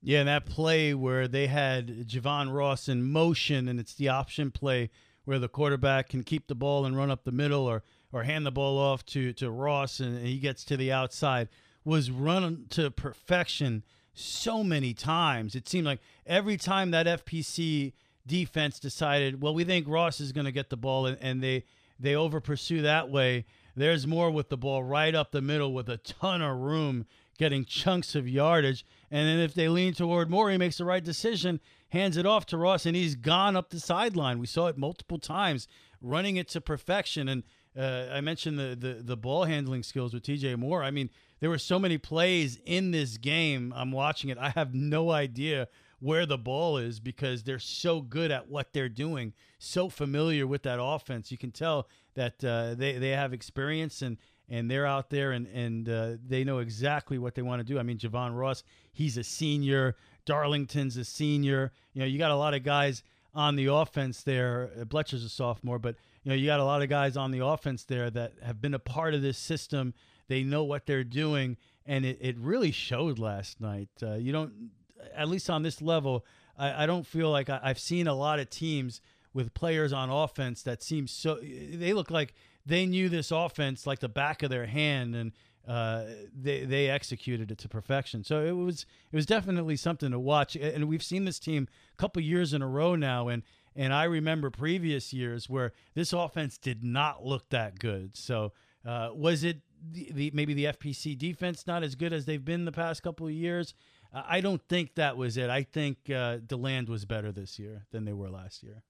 Yeah, 0.02 0.20
and 0.20 0.28
that 0.28 0.46
play 0.46 0.94
where 0.94 1.28
they 1.28 1.48
had 1.48 2.06
Javon 2.06 2.54
Ross 2.54 2.88
in 2.88 3.02
motion, 3.02 3.68
and 3.68 3.80
it's 3.80 3.94
the 3.94 4.08
option 4.08 4.50
play 4.50 4.90
where 5.24 5.38
the 5.38 5.48
quarterback 5.48 6.08
can 6.08 6.22
keep 6.22 6.46
the 6.46 6.54
ball 6.54 6.86
and 6.86 6.96
run 6.96 7.10
up 7.10 7.24
the 7.24 7.32
middle 7.32 7.66
or 7.66 7.82
or 8.12 8.22
hand 8.22 8.46
the 8.46 8.50
ball 8.50 8.78
off 8.78 9.04
to, 9.04 9.32
to 9.34 9.50
Ross 9.50 10.00
and 10.00 10.26
he 10.26 10.38
gets 10.38 10.64
to 10.64 10.76
the 10.76 10.90
outside 10.90 11.48
was 11.84 12.10
run 12.10 12.66
to 12.70 12.90
perfection 12.90 13.82
so 14.12 14.64
many 14.64 14.94
times. 14.94 15.54
It 15.54 15.68
seemed 15.68 15.86
like 15.86 16.00
every 16.26 16.56
time 16.56 16.90
that 16.90 17.06
FPC 17.06 17.92
defense 18.26 18.78
decided, 18.78 19.40
well, 19.40 19.54
we 19.54 19.64
think 19.64 19.86
Ross 19.88 20.20
is 20.20 20.32
going 20.32 20.44
to 20.44 20.52
get 20.52 20.70
the 20.70 20.76
ball, 20.76 21.06
and, 21.06 21.18
and 21.20 21.42
they 21.42 21.64
they 22.00 22.14
over 22.14 22.40
pursue 22.40 22.82
that 22.82 23.10
way. 23.10 23.44
There's 23.74 24.06
more 24.06 24.30
with 24.30 24.48
the 24.48 24.56
ball 24.56 24.82
right 24.82 25.14
up 25.14 25.32
the 25.32 25.42
middle 25.42 25.72
with 25.72 25.88
a 25.88 25.96
ton 25.98 26.42
of 26.42 26.58
room, 26.58 27.06
getting 27.38 27.64
chunks 27.64 28.14
of 28.14 28.28
yardage. 28.28 28.84
And 29.10 29.28
then 29.28 29.38
if 29.38 29.54
they 29.54 29.68
lean 29.68 29.94
toward 29.94 30.30
more, 30.30 30.50
he 30.50 30.58
makes 30.58 30.78
the 30.78 30.84
right 30.84 31.02
decision, 31.02 31.60
hands 31.90 32.16
it 32.16 32.26
off 32.26 32.46
to 32.46 32.56
Ross, 32.56 32.86
and 32.86 32.96
he's 32.96 33.14
gone 33.14 33.56
up 33.56 33.70
the 33.70 33.80
sideline. 33.80 34.38
We 34.38 34.46
saw 34.46 34.66
it 34.66 34.78
multiple 34.78 35.18
times, 35.18 35.66
running 36.00 36.36
it 36.36 36.48
to 36.50 36.60
perfection. 36.60 37.28
And 37.28 37.44
uh, 37.78 38.08
I 38.12 38.20
mentioned 38.20 38.58
the, 38.58 38.76
the 38.78 39.02
the 39.02 39.16
ball 39.16 39.44
handling 39.44 39.82
skills 39.82 40.12
with 40.12 40.24
TJ 40.24 40.56
Moore. 40.56 40.82
I 40.82 40.90
mean, 40.90 41.10
there 41.40 41.50
were 41.50 41.58
so 41.58 41.78
many 41.78 41.98
plays 41.98 42.58
in 42.66 42.90
this 42.90 43.16
game. 43.18 43.72
I'm 43.76 43.92
watching 43.92 44.30
it. 44.30 44.38
I 44.38 44.50
have 44.50 44.74
no 44.74 45.10
idea 45.10 45.68
where 46.00 46.26
the 46.26 46.38
ball 46.38 46.78
is 46.78 47.00
because 47.00 47.42
they're 47.42 47.58
so 47.58 48.00
good 48.00 48.30
at 48.30 48.48
what 48.48 48.72
they're 48.72 48.88
doing, 48.88 49.32
so 49.58 49.88
familiar 49.88 50.46
with 50.46 50.62
that 50.62 50.78
offense. 50.80 51.30
You 51.30 51.38
can 51.38 51.50
tell 51.50 51.88
that 52.14 52.42
uh, 52.44 52.74
they 52.74 52.98
they 52.98 53.10
have 53.10 53.32
experience 53.32 54.02
and 54.02 54.16
and 54.48 54.70
they're 54.70 54.86
out 54.86 55.10
there 55.10 55.32
and 55.32 55.46
and 55.48 55.88
uh, 55.88 56.12
they 56.26 56.42
know 56.44 56.58
exactly 56.58 57.18
what 57.18 57.34
they 57.34 57.42
want 57.42 57.60
to 57.60 57.64
do. 57.64 57.78
I 57.78 57.82
mean, 57.82 57.98
Javon 57.98 58.36
Ross, 58.36 58.64
he's 58.92 59.16
a 59.16 59.24
senior. 59.24 59.96
Darlington's 60.24 60.96
a 60.96 61.04
senior. 61.04 61.72
You 61.94 62.00
know, 62.00 62.06
you 62.06 62.18
got 62.18 62.30
a 62.30 62.36
lot 62.36 62.54
of 62.54 62.62
guys 62.62 63.02
on 63.34 63.56
the 63.56 63.66
offense 63.66 64.22
there. 64.22 64.70
Bletcher's 64.86 65.24
a 65.24 65.28
sophomore, 65.28 65.78
but 65.78 65.96
you 66.22 66.30
know, 66.30 66.34
you 66.34 66.46
got 66.46 66.60
a 66.60 66.64
lot 66.64 66.82
of 66.82 66.88
guys 66.88 67.16
on 67.16 67.30
the 67.30 67.44
offense 67.44 67.84
there 67.84 68.10
that 68.10 68.32
have 68.42 68.60
been 68.60 68.74
a 68.74 68.78
part 68.78 69.14
of 69.14 69.22
this 69.22 69.38
system. 69.38 69.94
They 70.28 70.42
know 70.42 70.64
what 70.64 70.86
they're 70.86 71.04
doing, 71.04 71.56
and 71.86 72.04
it, 72.04 72.18
it 72.20 72.36
really 72.38 72.70
showed 72.70 73.18
last 73.18 73.60
night. 73.60 73.88
Uh, 74.02 74.14
you 74.14 74.32
don't 74.32 74.70
at 75.14 75.28
least 75.28 75.50
on 75.50 75.62
this 75.62 75.80
level, 75.80 76.24
I, 76.56 76.84
I 76.84 76.86
don't 76.86 77.06
feel 77.06 77.30
like 77.30 77.48
I, 77.48 77.60
I've 77.62 77.78
seen 77.78 78.06
a 78.06 78.14
lot 78.14 78.38
of 78.38 78.50
teams 78.50 79.00
with 79.32 79.54
players 79.54 79.92
on 79.92 80.10
offense 80.10 80.62
that 80.62 80.82
seem 80.82 81.06
so. 81.06 81.38
They 81.42 81.92
look 81.92 82.10
like 82.10 82.34
they 82.66 82.86
knew 82.86 83.08
this 83.08 83.30
offense 83.30 83.86
like 83.86 84.00
the 84.00 84.08
back 84.08 84.42
of 84.42 84.50
their 84.50 84.66
hand, 84.66 85.14
and 85.14 85.32
uh, 85.66 86.04
they 86.34 86.64
they 86.64 86.88
executed 86.88 87.50
it 87.50 87.58
to 87.58 87.68
perfection. 87.68 88.24
So 88.24 88.44
it 88.44 88.52
was 88.52 88.86
it 89.12 89.16
was 89.16 89.26
definitely 89.26 89.76
something 89.76 90.10
to 90.10 90.18
watch. 90.18 90.56
And 90.56 90.88
we've 90.88 91.02
seen 91.02 91.24
this 91.24 91.38
team 91.38 91.68
a 91.92 91.96
couple 91.96 92.22
years 92.22 92.52
in 92.52 92.62
a 92.62 92.68
row 92.68 92.94
now, 92.96 93.28
and 93.28 93.42
and 93.78 93.94
I 93.94 94.04
remember 94.04 94.50
previous 94.50 95.12
years 95.12 95.48
where 95.48 95.72
this 95.94 96.12
offense 96.12 96.58
did 96.58 96.82
not 96.82 97.24
look 97.24 97.48
that 97.50 97.78
good. 97.78 98.16
So 98.16 98.52
uh, 98.84 99.10
was 99.14 99.44
it 99.44 99.60
the, 99.92 100.10
the 100.12 100.30
maybe 100.34 100.52
the 100.52 100.64
FPC 100.66 101.16
defense 101.16 101.66
not 101.66 101.84
as 101.84 101.94
good 101.94 102.12
as 102.12 102.26
they've 102.26 102.44
been 102.44 102.64
the 102.64 102.72
past 102.72 103.04
couple 103.04 103.28
of 103.28 103.32
years? 103.32 103.74
I 104.12 104.40
don't 104.40 104.62
think 104.68 104.94
that 104.96 105.16
was 105.16 105.36
it. 105.36 105.48
I 105.48 105.62
think 105.62 106.10
uh, 106.10 106.38
Deland 106.38 106.88
was 106.88 107.04
better 107.04 107.30
this 107.30 107.58
year 107.58 107.86
than 107.92 108.04
they 108.04 108.14
were 108.14 108.30
last 108.30 108.62
year. 108.62 108.82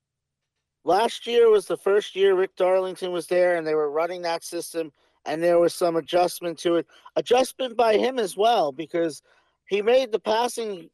Last 0.85 1.27
year 1.27 1.51
was 1.51 1.67
the 1.67 1.77
first 1.77 2.17
year 2.17 2.35
Rick 2.35 2.57
Darlington 2.57 3.13
was 3.13 3.27
there, 3.27 3.57
and 3.57 3.67
they 3.67 3.75
were 3.75 3.91
running 3.91 4.23
that 4.23 4.45
system, 4.45 4.93
and 5.27 5.43
there 5.43 5.59
was 5.59 5.75
some 5.75 5.97
adjustment 5.97 6.59
to 6.61 6.77
it. 6.77 6.87
Adjustment 7.17 7.77
by 7.77 7.99
him 7.99 8.19
as 8.19 8.37
well, 8.37 8.73
because 8.73 9.23
he 9.67 9.83
made 9.83 10.13
the 10.13 10.21
passing 10.21 10.89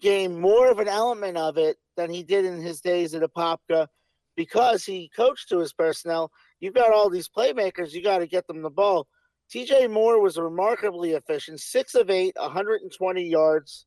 game 0.00 0.40
more 0.40 0.70
of 0.70 0.78
an 0.78 0.88
element 0.88 1.36
of 1.36 1.58
it 1.58 1.76
than 1.96 2.10
he 2.10 2.22
did 2.22 2.44
in 2.44 2.60
his 2.60 2.80
days 2.80 3.14
at 3.14 3.22
Apopka, 3.22 3.88
because 4.36 4.84
he 4.84 5.10
coached 5.14 5.48
to 5.48 5.58
his 5.58 5.72
personnel. 5.72 6.30
You've 6.60 6.74
got 6.74 6.92
all 6.92 7.10
these 7.10 7.28
playmakers, 7.28 7.92
you 7.92 8.02
got 8.02 8.18
to 8.18 8.26
get 8.26 8.46
them 8.46 8.62
the 8.62 8.70
ball. 8.70 9.08
TJ 9.52 9.90
Moore 9.90 10.20
was 10.20 10.36
remarkably 10.36 11.12
efficient, 11.12 11.60
six 11.60 11.94
of 11.94 12.10
eight, 12.10 12.34
120 12.36 13.22
yards, 13.22 13.86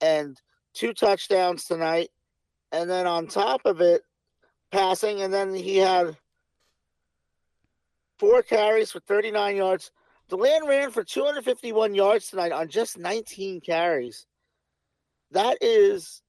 and 0.00 0.40
two 0.74 0.92
touchdowns 0.92 1.64
tonight. 1.64 2.10
And 2.72 2.88
then 2.88 3.06
on 3.06 3.26
top 3.26 3.62
of 3.64 3.80
it, 3.80 4.02
passing, 4.70 5.22
and 5.22 5.32
then 5.32 5.54
he 5.54 5.76
had 5.76 6.16
four 8.18 8.42
carries 8.42 8.92
for 8.92 9.00
39 9.00 9.56
yards. 9.56 9.90
Deland 10.28 10.68
ran 10.68 10.90
for 10.90 11.04
251 11.04 11.94
yards 11.94 12.28
tonight 12.28 12.52
on 12.52 12.68
just 12.68 12.98
19 12.98 13.60
carries. 13.60 14.26
That 15.32 15.58
is 15.60 16.22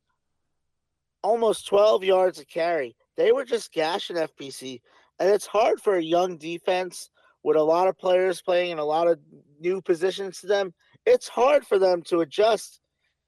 almost 1.23 1.67
12 1.67 2.03
yards 2.03 2.39
a 2.39 2.45
carry. 2.45 2.95
They 3.15 3.31
were 3.31 3.45
just 3.45 3.71
gashing 3.71 4.15
FPC. 4.15 4.81
And 5.19 5.29
it's 5.29 5.47
hard 5.47 5.81
for 5.81 5.95
a 5.95 6.03
young 6.03 6.37
defense 6.37 7.09
with 7.43 7.57
a 7.57 7.63
lot 7.63 7.87
of 7.87 7.97
players 7.97 8.41
playing 8.41 8.71
in 8.71 8.79
a 8.79 8.83
lot 8.83 9.07
of 9.07 9.19
new 9.59 9.81
positions 9.81 10.41
to 10.41 10.47
them, 10.47 10.73
it's 11.05 11.27
hard 11.27 11.65
for 11.65 11.79
them 11.79 12.01
to 12.03 12.19
adjust 12.19 12.81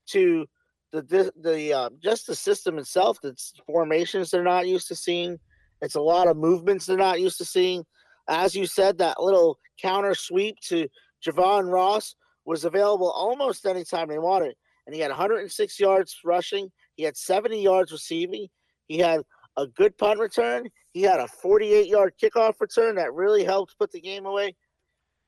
to 0.07 0.45
the 0.91 1.01
the, 1.03 1.31
the 1.41 1.73
uh, 1.73 1.89
just 2.03 2.27
the 2.27 2.35
system 2.35 2.77
itself. 2.77 3.19
That's 3.21 3.53
formations 3.65 4.29
they're 4.29 4.43
not 4.43 4.67
used 4.67 4.87
to 4.89 4.95
seeing. 4.95 5.39
It's 5.81 5.95
a 5.95 6.01
lot 6.01 6.27
of 6.27 6.35
movements 6.35 6.85
they're 6.85 6.97
not 6.97 7.21
used 7.21 7.37
to 7.37 7.45
seeing. 7.45 7.85
As 8.27 8.55
you 8.55 8.65
said, 8.65 8.97
that 8.97 9.21
little 9.21 9.57
counter 9.81 10.13
sweep 10.13 10.57
to 10.67 10.89
Javon 11.25 11.71
Ross 11.71 12.15
was 12.45 12.65
available 12.65 13.11
almost 13.11 13.65
anytime 13.65 14.09
they 14.09 14.19
wanted. 14.19 14.55
And 14.89 14.95
he 14.95 15.01
had 15.01 15.11
106 15.11 15.79
yards 15.79 16.17
rushing. 16.25 16.71
He 16.95 17.03
had 17.03 17.15
70 17.15 17.61
yards 17.61 17.91
receiving. 17.91 18.47
He 18.87 18.97
had 18.97 19.21
a 19.55 19.67
good 19.67 19.95
punt 19.99 20.19
return. 20.19 20.67
He 20.93 21.03
had 21.03 21.19
a 21.19 21.27
48 21.27 21.85
yard 21.85 22.13
kickoff 22.19 22.59
return 22.59 22.95
that 22.95 23.13
really 23.13 23.43
helped 23.43 23.77
put 23.77 23.91
the 23.91 24.01
game 24.01 24.25
away. 24.25 24.55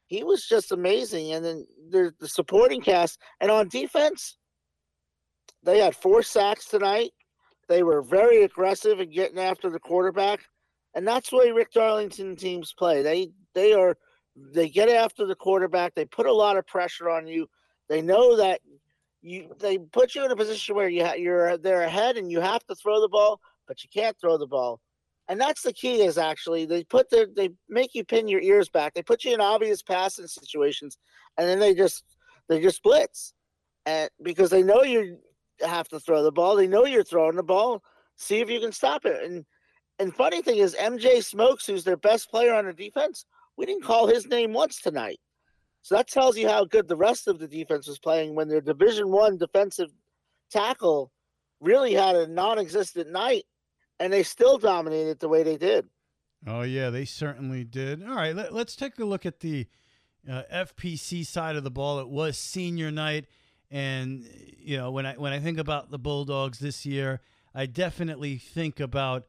He 0.08 0.24
was 0.24 0.48
just 0.48 0.72
amazing. 0.72 1.34
And 1.34 1.46
then 1.46 1.68
the, 1.92 2.12
the 2.20 2.28
supporting 2.28 2.82
cast. 2.82 3.20
And 3.40 3.52
on 3.52 3.68
defense, 3.68 4.36
they 5.62 5.78
had 5.78 5.96
four 5.96 6.24
sacks 6.24 6.66
tonight. 6.66 7.12
They 7.70 7.84
were 7.84 8.02
very 8.02 8.42
aggressive 8.42 9.00
in 9.00 9.12
getting 9.12 9.38
after 9.38 9.70
the 9.70 9.80
quarterback. 9.80 10.40
And 10.96 11.08
that's 11.08 11.30
the 11.30 11.38
way 11.38 11.52
Rick 11.52 11.72
Darlington 11.72 12.36
teams 12.36 12.74
play. 12.74 13.04
They 13.04 13.30
they 13.54 13.74
are 13.74 13.96
they 14.36 14.70
get 14.70 14.90
after 14.90 15.28
the 15.28 15.36
quarterback. 15.36 15.94
They 15.94 16.06
put 16.06 16.26
a 16.26 16.34
lot 16.34 16.58
of 16.58 16.66
pressure 16.66 17.12
on 17.12 17.28
you. 17.28 17.48
They 17.92 18.02
know 18.02 18.38
that 18.38 18.62
you 19.22 19.54
they 19.60 19.78
put 19.78 20.16
you 20.16 20.26
in 20.26 20.32
a 20.32 20.36
position 20.36 20.76
where 20.76 20.90
you 20.90 21.06
ha- 21.06 21.14
you're 21.14 21.58
they're 21.58 21.84
ahead 21.84 22.18
and 22.18 22.32
you 22.32 22.42
have 22.42 22.66
to 22.68 22.76
throw 22.76 23.02
the 23.02 23.10
ball, 23.10 23.40
but 23.68 23.84
you 23.84 23.90
can't 23.94 24.18
throw 24.20 24.38
the 24.38 24.48
ball. 24.48 24.80
And 25.28 25.40
that's 25.40 25.62
the 25.62 25.74
key 25.74 26.02
is 26.02 26.18
actually 26.18 26.66
they 26.66 26.84
put 26.84 27.10
their 27.10 27.28
they 27.28 27.52
make 27.70 27.94
you 27.94 28.04
pin 28.04 28.28
your 28.28 28.42
ears 28.42 28.70
back. 28.70 28.94
They 28.94 29.04
put 29.04 29.24
you 29.24 29.34
in 29.34 29.42
obvious 29.42 29.82
passing 29.82 30.28
situations 30.28 30.98
and 31.38 31.48
then 31.48 31.60
they 31.60 31.74
just 31.74 32.04
they 32.50 32.60
just 32.62 32.84
blitz. 32.84 33.34
And 33.86 34.10
because 34.22 34.50
they 34.50 34.62
know 34.64 34.84
you 34.84 35.18
have 35.62 35.88
to 35.90 36.00
throw 36.00 36.24
the 36.24 36.32
ball. 36.32 36.56
They 36.56 36.68
know 36.68 36.86
you're 36.86 37.04
throwing 37.04 37.36
the 37.36 37.44
ball. 37.44 37.84
See 38.16 38.40
if 38.40 38.50
you 38.50 38.60
can 38.60 38.72
stop 38.72 39.06
it. 39.06 39.24
And 39.24 39.46
and 40.02 40.14
funny 40.16 40.42
thing 40.42 40.58
is 40.58 40.76
mj 40.76 41.24
smokes 41.24 41.66
who's 41.66 41.84
their 41.84 41.98
best 41.98 42.30
player 42.30 42.54
on 42.54 42.66
the 42.66 42.74
defense 42.74 43.26
we 43.56 43.66
didn't 43.66 43.84
call 43.84 44.08
his 44.08 44.28
name 44.28 44.52
once 44.52 44.82
tonight 44.82 45.20
so 45.82 45.96
that 45.96 46.08
tells 46.08 46.38
you 46.38 46.48
how 46.48 46.66
good 46.66 46.88
the 46.88 46.96
rest 46.96 47.28
of 47.28 47.40
the 47.40 47.48
defense 47.48 47.88
was 47.88 48.00
playing 48.00 48.36
when 48.36 48.48
their 48.48 48.62
division 48.62 49.12
one 49.12 49.38
defensive 49.38 49.90
tackle 50.52 51.12
really 51.60 51.94
had 51.94 52.16
a 52.16 52.28
non-existent 52.28 53.12
night 53.12 53.44
and 54.00 54.12
they 54.12 54.24
still 54.24 54.58
dominated 54.58 55.20
the 55.20 55.30
way 55.30 55.44
they 55.44 55.58
did. 55.58 55.88
Oh 56.48 56.64
yeah, 56.64 56.90
they 56.90 57.06
certainly 57.06 57.64
did. 57.64 58.04
All 58.04 58.16
right, 58.16 58.36
let, 58.36 58.52
us 58.52 58.76
take 58.76 58.98
a 58.98 59.06
look 59.06 59.28
at 59.28 59.42
the 59.42 59.68
uh, 60.30 60.42
FPC 60.52 61.26
side 61.26 61.56
of 61.56 61.64
the 61.64 61.70
ball. 61.70 62.00
It 62.00 62.10
was 62.10 62.38
senior 62.38 62.90
night, 62.90 63.26
and 63.70 64.28
you 64.58 64.78
know 64.78 64.90
when 64.90 65.06
I 65.06 65.14
when 65.14 65.34
I 65.34 65.40
think 65.40 65.60
about 65.60 65.92
the 65.92 66.00
Bulldogs 66.00 66.58
this 66.58 66.84
year, 66.84 67.22
I 67.54 67.68
definitely 67.68 68.38
think 68.38 68.80
about 68.80 69.28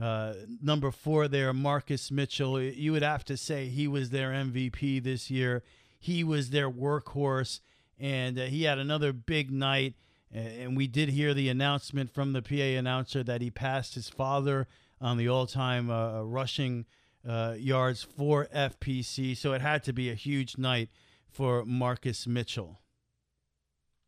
uh, 0.00 0.34
number 0.62 0.90
four 0.90 1.28
there, 1.28 1.54
Marcus 1.54 2.10
Mitchell. 2.10 2.60
You 2.60 2.92
would 2.92 3.02
have 3.02 3.24
to 3.24 3.38
say 3.38 3.68
he 3.68 3.88
was 3.88 4.10
their 4.10 4.30
MVP 4.30 5.02
this 5.02 5.30
year. 5.30 5.62
He 6.00 6.24
was 6.24 6.50
their 6.50 6.70
workhorse, 6.70 7.60
and 7.98 8.38
uh, 8.38 8.44
he 8.44 8.64
had 8.64 8.78
another 8.78 9.12
big 9.12 9.50
night. 9.52 9.94
And 10.32 10.76
we 10.76 10.86
did 10.86 11.10
hear 11.10 11.34
the 11.34 11.48
announcement 11.48 12.14
from 12.14 12.32
the 12.32 12.40
PA 12.40 12.78
announcer 12.78 13.22
that 13.24 13.40
he 13.40 13.50
passed 13.50 13.94
his 13.96 14.08
father 14.08 14.66
on 15.00 15.16
the 15.16 15.28
all 15.28 15.46
time 15.46 15.90
uh, 15.90 16.22
rushing 16.22 16.86
uh, 17.28 17.54
yards 17.58 18.02
for 18.02 18.46
FPC. 18.54 19.36
So 19.36 19.52
it 19.52 19.60
had 19.60 19.84
to 19.84 19.92
be 19.92 20.08
a 20.08 20.14
huge 20.14 20.56
night 20.56 20.88
for 21.28 21.64
Marcus 21.64 22.26
Mitchell. 22.26 22.80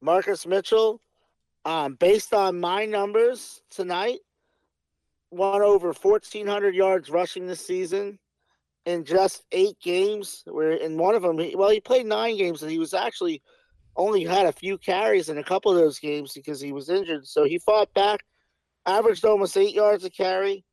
Marcus 0.01 0.47
Mitchell, 0.47 1.01
um, 1.65 1.95
based 1.95 2.33
on 2.33 2.59
my 2.59 2.87
numbers 2.87 3.63
tonight, 3.69 4.21
won 5.31 5.61
over 5.61 5.93
1,400 5.93 6.75
yards 6.75 7.11
rushing 7.11 7.47
this 7.47 7.65
season 7.65 8.19
in 8.87 9.05
just 9.05 9.45
eight 9.53 9.77
games. 9.83 10.43
Where 10.47 10.73
in 10.73 10.97
one 10.99 11.15
of 11.15 11.23
them, 11.23 11.37
well, 11.55 11.71
he 11.71 11.81
played 11.81 12.07
nine 12.07 12.37
games 12.37 12.63
and 12.63 12.71
he 12.71 12.79
was 12.79 12.95
actually 12.95 13.43
only 13.97 14.25
had 14.25 14.47
a 14.47 14.53
few 14.53 14.79
carries 14.79 15.29
in 15.29 15.39
a 15.39 15.45
couple 15.45 15.71
of 15.71 15.79
those 15.79 15.99
games 15.99 16.33
because 16.33 16.61
he 16.61 16.73
was 16.73 16.89
injured. 16.89 17.27
So 17.27 17.45
he 17.45 17.59
fought 17.59 17.93
back, 17.95 18.21
averaged 18.87 19.25
almost 19.25 19.57
eight 19.57 19.75
yards 19.75 20.05
a 20.05 20.11
carry, 20.11 20.65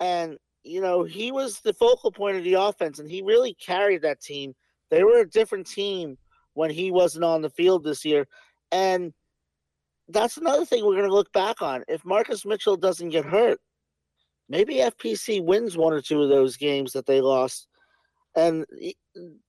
and 0.00 0.38
you 0.62 0.80
know 0.80 1.04
he 1.04 1.32
was 1.32 1.60
the 1.60 1.72
focal 1.72 2.12
point 2.12 2.36
of 2.36 2.44
the 2.44 2.54
offense, 2.54 2.98
and 2.98 3.10
he 3.10 3.22
really 3.22 3.54
carried 3.54 4.02
that 4.02 4.20
team. 4.20 4.54
They 4.90 5.04
were 5.04 5.20
a 5.20 5.28
different 5.28 5.66
team 5.66 6.16
when 6.54 6.70
he 6.70 6.90
wasn't 6.90 7.24
on 7.24 7.42
the 7.42 7.50
field 7.50 7.84
this 7.84 8.04
year, 8.04 8.26
and 8.70 9.12
that's 10.08 10.36
another 10.36 10.64
thing 10.64 10.84
we're 10.84 10.96
going 10.96 11.08
to 11.08 11.14
look 11.14 11.32
back 11.32 11.60
on. 11.60 11.84
If 11.88 12.04
Marcus 12.04 12.46
Mitchell 12.46 12.76
doesn't 12.76 13.10
get 13.10 13.24
hurt, 13.24 13.60
maybe 14.48 14.76
FPC 14.76 15.44
wins 15.44 15.76
one 15.76 15.92
or 15.92 16.00
two 16.00 16.22
of 16.22 16.28
those 16.28 16.56
games 16.56 16.92
that 16.92 17.06
they 17.06 17.20
lost. 17.20 17.68
and 18.36 18.64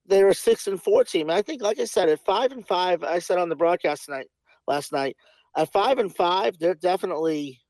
they're 0.06 0.28
a 0.28 0.34
six 0.34 0.66
and 0.66 0.82
four 0.82 1.04
team. 1.04 1.30
I 1.30 1.42
think, 1.42 1.62
like 1.62 1.78
I 1.78 1.84
said, 1.84 2.08
at 2.08 2.24
five 2.24 2.52
and 2.52 2.66
five, 2.66 3.04
I 3.04 3.18
said 3.20 3.38
on 3.38 3.48
the 3.48 3.56
broadcast 3.56 4.06
tonight, 4.06 4.26
last 4.66 4.92
night, 4.92 5.16
at 5.56 5.72
five 5.72 5.98
and 5.98 6.14
five, 6.14 6.58
they're 6.58 6.74
definitely 6.74 7.60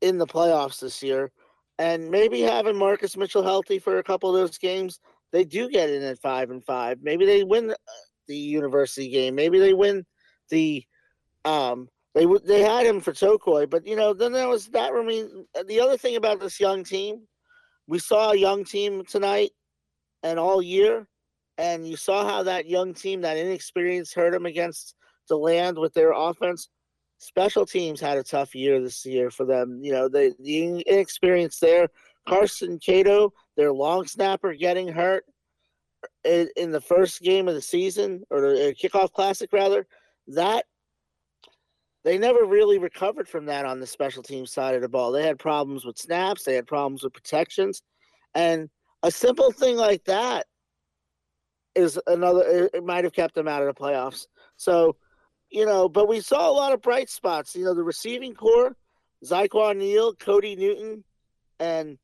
in 0.00 0.18
the 0.18 0.26
playoffs 0.26 0.80
this 0.80 1.02
year. 1.02 1.30
And 1.78 2.10
maybe 2.10 2.40
having 2.40 2.76
Marcus 2.76 3.16
Mitchell 3.16 3.42
healthy 3.42 3.78
for 3.78 3.98
a 3.98 4.02
couple 4.02 4.34
of 4.34 4.40
those 4.40 4.58
games, 4.58 5.00
they 5.32 5.44
do 5.44 5.68
get 5.68 5.90
in 5.90 6.02
at 6.02 6.18
five 6.18 6.50
and 6.50 6.64
five. 6.64 6.98
Maybe 7.02 7.24
they 7.24 7.44
win 7.44 7.74
the 8.28 8.36
university 8.36 9.08
game. 9.08 9.34
Maybe 9.34 9.58
they 9.58 9.74
win 9.74 10.04
the 10.50 10.84
um 11.44 11.88
they 12.14 12.26
they 12.44 12.62
had 12.62 12.86
him 12.86 13.00
for 13.00 13.12
Tocoi, 13.12 13.68
but 13.70 13.86
you 13.86 13.94
know 13.96 14.12
then 14.12 14.32
there 14.32 14.48
was 14.48 14.66
that. 14.68 14.92
Mean, 14.92 15.46
the 15.66 15.80
other 15.80 15.96
thing 15.96 16.16
about 16.16 16.40
this 16.40 16.58
young 16.58 16.82
team, 16.82 17.22
we 17.86 17.98
saw 17.98 18.32
a 18.32 18.36
young 18.36 18.64
team 18.64 19.04
tonight 19.04 19.50
and 20.22 20.38
all 20.38 20.60
year, 20.60 21.06
and 21.58 21.86
you 21.86 21.96
saw 21.96 22.26
how 22.28 22.42
that 22.42 22.66
young 22.66 22.94
team, 22.94 23.20
that 23.20 23.36
inexperience, 23.36 24.12
hurt 24.12 24.32
them 24.32 24.46
against 24.46 24.96
DeLand 25.28 25.78
with 25.78 25.94
their 25.94 26.12
offense. 26.12 26.68
Special 27.18 27.66
teams 27.66 28.00
had 28.00 28.18
a 28.18 28.24
tough 28.24 28.54
year 28.54 28.80
this 28.80 29.04
year 29.06 29.30
for 29.30 29.46
them. 29.46 29.78
You 29.82 29.92
know, 29.92 30.08
the 30.08 30.34
the 30.40 30.82
inexperience 30.86 31.58
there. 31.58 31.88
Carson 32.28 32.78
Cato, 32.78 33.32
their 33.56 33.72
long 33.72 34.06
snapper, 34.06 34.52
getting 34.54 34.88
hurt 34.88 35.24
in, 36.24 36.48
in 36.56 36.70
the 36.70 36.80
first 36.80 37.22
game 37.22 37.48
of 37.48 37.54
the 37.54 37.62
season 37.62 38.22
or 38.30 38.40
the 38.40 38.68
uh, 38.68 38.72
kickoff 38.72 39.12
classic 39.12 39.52
rather. 39.52 39.86
That 40.28 40.64
they 42.04 42.18
never 42.18 42.44
really 42.44 42.78
recovered 42.78 43.28
from 43.28 43.46
that 43.46 43.66
on 43.66 43.80
the 43.80 43.86
special 43.86 44.22
team 44.22 44.46
side 44.46 44.74
of 44.74 44.82
the 44.82 44.88
ball. 44.88 45.12
They 45.12 45.26
had 45.26 45.38
problems 45.38 45.84
with 45.84 45.98
snaps, 45.98 46.44
they 46.44 46.54
had 46.54 46.66
problems 46.66 47.02
with 47.02 47.12
protections, 47.12 47.82
and 48.34 48.68
a 49.02 49.10
simple 49.10 49.50
thing 49.52 49.76
like 49.76 50.04
that 50.04 50.46
is 51.74 51.98
another. 52.06 52.68
It 52.72 52.84
might 52.84 53.04
have 53.04 53.12
kept 53.12 53.34
them 53.34 53.48
out 53.48 53.62
of 53.62 53.74
the 53.74 53.80
playoffs. 53.80 54.26
So, 54.56 54.96
you 55.50 55.66
know, 55.66 55.88
but 55.88 56.08
we 56.08 56.20
saw 56.20 56.50
a 56.50 56.52
lot 56.52 56.72
of 56.72 56.82
bright 56.82 57.08
spots. 57.08 57.54
You 57.54 57.64
know, 57.64 57.74
the 57.74 57.82
receiving 57.82 58.34
core, 58.34 58.76
Zyquan 59.24 59.78
Neal, 59.78 60.14
Cody 60.14 60.56
Newton, 60.56 61.04
and 61.58 61.98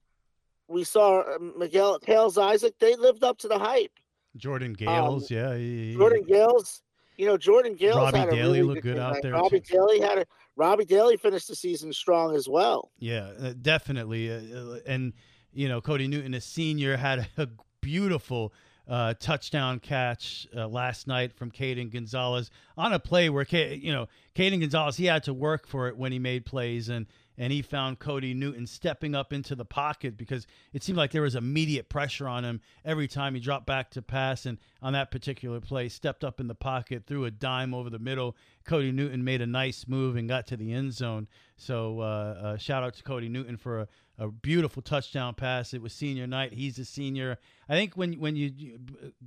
we 0.69 0.85
saw 0.85 1.21
uh, 1.21 1.39
Miguel 1.57 1.99
Kales 2.01 2.41
Isaac. 2.41 2.75
They 2.79 2.97
lived 2.97 3.25
up 3.25 3.39
to 3.39 3.49
the 3.49 3.59
hype. 3.59 3.93
Jordan 4.37 4.75
Gales, 4.75 5.31
um, 5.31 5.37
yeah, 5.37 5.57
he, 5.57 5.95
Jordan 5.95 6.25
Gales. 6.27 6.83
You 7.17 7.27
know, 7.27 7.37
Jordan 7.37 7.75
Gales 7.75 7.97
Robbie 7.97 8.19
had 8.19 8.29
a 8.29 8.31
Daly 8.33 8.61
really 8.61 8.63
looked 8.63 8.83
good 8.83 8.99
out 8.99 9.23
there, 9.23 9.33
Robbie 9.33 9.61
too. 9.61 9.75
Daly 9.75 10.01
had 10.01 10.19
a 10.19 10.27
Robbie 10.57 10.85
Daly 10.85 11.17
finished 11.17 11.49
the 11.49 11.57
season 11.57 11.93
strong 11.93 12.35
as 12.35 12.49
well. 12.49 12.91
Yeah, 12.99 13.31
uh, 13.41 13.53
definitely. 13.61 14.31
Uh, 14.31 14.41
uh, 14.59 14.79
and 14.87 15.13
you 15.53 15.69
know, 15.69 15.81
Cody 15.81 16.07
Newton, 16.07 16.35
a 16.35 16.41
senior, 16.41 16.97
had 16.97 17.29
a 17.37 17.49
beautiful 17.81 18.53
uh, 18.89 19.15
touchdown 19.19 19.81
catch 19.81 20.47
uh, 20.55 20.69
last 20.69 21.07
night 21.07 21.33
from 21.35 21.51
Caden 21.51 21.93
Gonzalez 21.93 22.51
on 22.77 22.93
a 22.93 22.99
play 22.99 23.29
where, 23.29 23.45
Ca- 23.45 23.77
you 23.77 23.93
know, 23.93 24.07
Caden 24.35 24.61
Gonzalez, 24.61 24.97
he 24.97 25.07
had 25.07 25.25
to 25.25 25.35
work 25.35 25.67
for 25.67 25.89
it 25.89 25.97
when 25.97 26.13
he 26.13 26.19
made 26.19 26.45
plays, 26.45 26.89
and 26.89 27.07
and 27.39 27.53
he 27.53 27.63
found 27.63 27.99
Cody 27.99 28.35
Newton 28.35 28.67
stepping 28.67 29.15
up 29.15 29.33
into 29.33 29.55
the 29.55 29.65
pocket 29.65 30.17
because 30.17 30.47
it 30.73 30.83
seemed 30.83 30.99
like 30.99 31.11
there 31.11 31.23
was 31.23 31.35
immediate 31.35 31.89
pressure 31.89 32.27
on 32.27 32.45
him 32.45 32.61
every 32.85 33.09
time 33.09 33.35
he 33.35 33.41
dropped 33.41 33.67
back 33.67 33.91
to 33.91 34.03
pass. 34.03 34.47
And 34.47 34.59
on 34.83 34.95
that 34.95 35.11
particular 35.11 35.61
play, 35.61 35.89
stepped 35.89 36.25
up 36.25 36.41
in 36.41 36.49
the 36.49 36.55
pocket, 36.55 37.05
threw 37.07 37.25
a 37.25 37.31
dime 37.31 37.75
over 37.75 37.91
the 37.91 37.99
middle. 37.99 38.37
Cody 38.65 38.93
Newton 38.93 39.25
made 39.25 39.43
a 39.43 39.47
nice 39.47 39.87
move 39.87 40.17
and 40.17 40.29
got 40.29 40.47
to 40.49 40.57
the 40.57 40.73
end 40.73 40.93
zone. 40.93 41.29
So 41.57 42.01
uh, 42.01 42.05
uh, 42.05 42.57
shout 42.57 42.83
out 42.83 42.95
to 42.95 43.03
Cody 43.03 43.29
Newton 43.29 43.57
for 43.57 43.81
a, 43.81 43.89
a 44.19 44.29
beautiful 44.29 44.83
touchdown 44.83 45.35
pass. 45.35 45.75
It 45.75 45.83
was 45.83 45.93
senior 45.93 46.27
night. 46.27 46.53
He's 46.53 46.79
a 46.79 46.85
senior. 46.85 47.39
I 47.69 47.75
think 47.75 47.97
when 47.97 48.15
when 48.15 48.37
you 48.37 48.79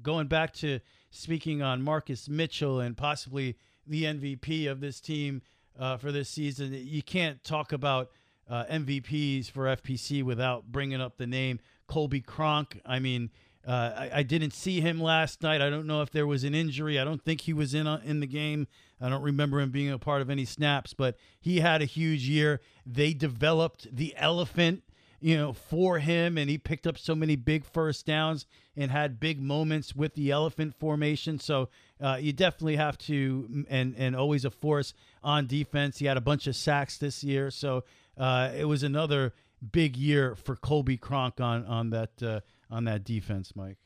going 0.01 0.28
back 0.28 0.54
to 0.56 0.80
speaking 1.12 1.62
on 1.62 1.82
Marcus 1.82 2.28
Mitchell 2.28 2.80
and 2.80 2.98
possibly 2.98 3.56
the 3.88 4.04
MVP 4.04 4.69
of 4.69 4.80
this 4.80 5.00
team 5.00 5.41
uh, 5.77 5.97
for 5.97 6.12
this 6.12 6.29
season, 6.29 6.73
you 6.73 7.03
can't 7.03 7.43
talk 7.43 7.71
about 7.71 8.12
uh, 8.49 8.65
MVPs 8.65 9.51
for 9.51 9.65
FPC 9.65 10.23
without 10.23 10.71
bringing 10.71 11.01
up 11.01 11.17
the 11.17 11.27
name 11.27 11.60
Colby 11.88 12.21
Cronk. 12.21 12.79
I 12.86 12.99
mean. 12.99 13.29
Uh, 13.67 13.93
I, 14.13 14.19
I 14.19 14.23
didn't 14.23 14.53
see 14.53 14.79
him 14.79 15.01
last 15.01 15.43
night. 15.43 15.62
I 15.62 15.69
don't 15.69 15.86
know 15.86 16.01
if 16.01 16.12
there 16.12 16.25
was 16.25 16.45
an 16.45 16.55
injury. 16.55 16.97
I 16.97 17.03
don't 17.03 17.23
think 17.23 17.41
he 17.41 17.53
was 17.53 17.73
in 17.73 17.88
uh, 17.88 18.01
in 18.05 18.21
the 18.21 18.25
game. 18.25 18.67
I 19.01 19.10
don't 19.10 19.21
remember 19.21 19.60
him 19.60 19.69
being 19.69 19.91
a 19.91 19.99
part 19.99 20.21
of 20.21 20.29
any 20.29 20.45
snaps, 20.45 20.93
but 20.93 21.17
he 21.39 21.60
had 21.60 21.82
a 21.82 21.86
huge 21.86 22.27
year. 22.27 22.62
They 22.86 23.13
developed 23.13 23.93
the 23.95 24.13
elephant, 24.17 24.84
you 25.19 25.38
know, 25.38 25.53
for 25.53 25.99
him, 25.99 26.38
and 26.38 26.49
he 26.49 26.58
picked 26.58 26.88
up 26.88 26.97
so 26.97 27.15
many 27.15 27.36
big 27.36 27.65
first 27.65 28.05
downs 28.05 28.45
and 28.75 28.91
had 28.91 29.19
big 29.19 29.41
moments 29.41 29.95
with 29.95 30.15
the 30.15 30.32
elephant 30.32 30.73
formation. 30.79 31.38
So 31.38 31.69
uh, 32.01 32.17
you 32.19 32.33
definitely 32.33 32.77
have 32.77 32.97
to, 32.97 33.65
and 33.69 33.95
and 33.97 34.15
always 34.15 34.45
a 34.45 34.51
force 34.51 34.93
on 35.23 35.47
defense. 35.47 35.97
He 35.97 36.05
had 36.05 36.17
a 36.17 36.21
bunch 36.21 36.47
of 36.47 36.55
sacks 36.55 36.97
this 36.97 37.23
year, 37.23 37.51
so 37.51 37.83
uh, 38.17 38.51
it 38.55 38.65
was 38.65 38.83
another 38.83 39.33
big 39.71 39.97
year 39.97 40.35
for 40.35 40.55
Colby 40.55 40.97
Cronk 40.97 41.41
on 41.41 41.65
on 41.65 41.89
that 41.89 42.23
uh, 42.23 42.39
on 42.69 42.85
that 42.85 43.03
defense, 43.03 43.53
Mike. 43.55 43.77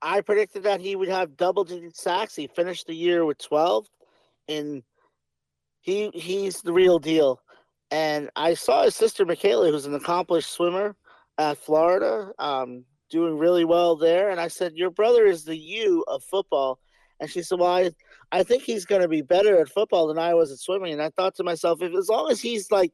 I 0.00 0.20
predicted 0.20 0.62
that 0.62 0.80
he 0.80 0.94
would 0.96 1.08
have 1.08 1.36
double 1.36 1.64
digit 1.64 1.96
sacks. 1.96 2.36
He 2.36 2.46
finished 2.46 2.86
the 2.86 2.94
year 2.94 3.24
with 3.24 3.38
12 3.38 3.88
and 4.48 4.82
he 5.80 6.10
he's 6.14 6.62
the 6.62 6.72
real 6.72 6.98
deal. 6.98 7.40
And 7.90 8.30
I 8.36 8.54
saw 8.54 8.84
his 8.84 8.94
sister 8.94 9.24
Michaela, 9.24 9.70
who's 9.70 9.86
an 9.86 9.94
accomplished 9.94 10.50
swimmer 10.50 10.94
at 11.38 11.58
Florida, 11.58 12.32
um, 12.38 12.84
doing 13.10 13.38
really 13.38 13.64
well 13.64 13.96
there. 13.96 14.28
And 14.28 14.40
I 14.40 14.48
said, 14.48 14.74
Your 14.74 14.90
brother 14.90 15.24
is 15.24 15.44
the 15.44 15.56
you 15.56 16.04
of 16.06 16.22
football. 16.22 16.78
And 17.20 17.30
she 17.30 17.42
said, 17.42 17.58
Well, 17.58 17.70
I, 17.70 17.90
I 18.32 18.42
think 18.42 18.62
he's 18.62 18.84
going 18.84 19.02
to 19.02 19.08
be 19.08 19.22
better 19.22 19.60
at 19.60 19.68
football 19.68 20.06
than 20.06 20.18
I 20.18 20.34
was 20.34 20.52
at 20.52 20.58
swimming. 20.58 20.92
And 20.92 21.02
I 21.02 21.10
thought 21.10 21.34
to 21.36 21.44
myself, 21.44 21.82
if 21.82 21.94
as 21.94 22.08
long 22.08 22.30
as 22.30 22.40
he's 22.40 22.70
like 22.70 22.92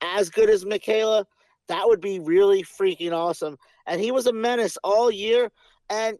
as 0.00 0.30
good 0.30 0.50
as 0.50 0.64
Michaela, 0.64 1.26
that 1.68 1.86
would 1.86 2.00
be 2.00 2.18
really 2.18 2.62
freaking 2.62 3.12
awesome. 3.12 3.56
And 3.86 4.00
he 4.00 4.10
was 4.10 4.26
a 4.26 4.32
menace 4.32 4.78
all 4.82 5.10
year. 5.10 5.50
And 5.90 6.18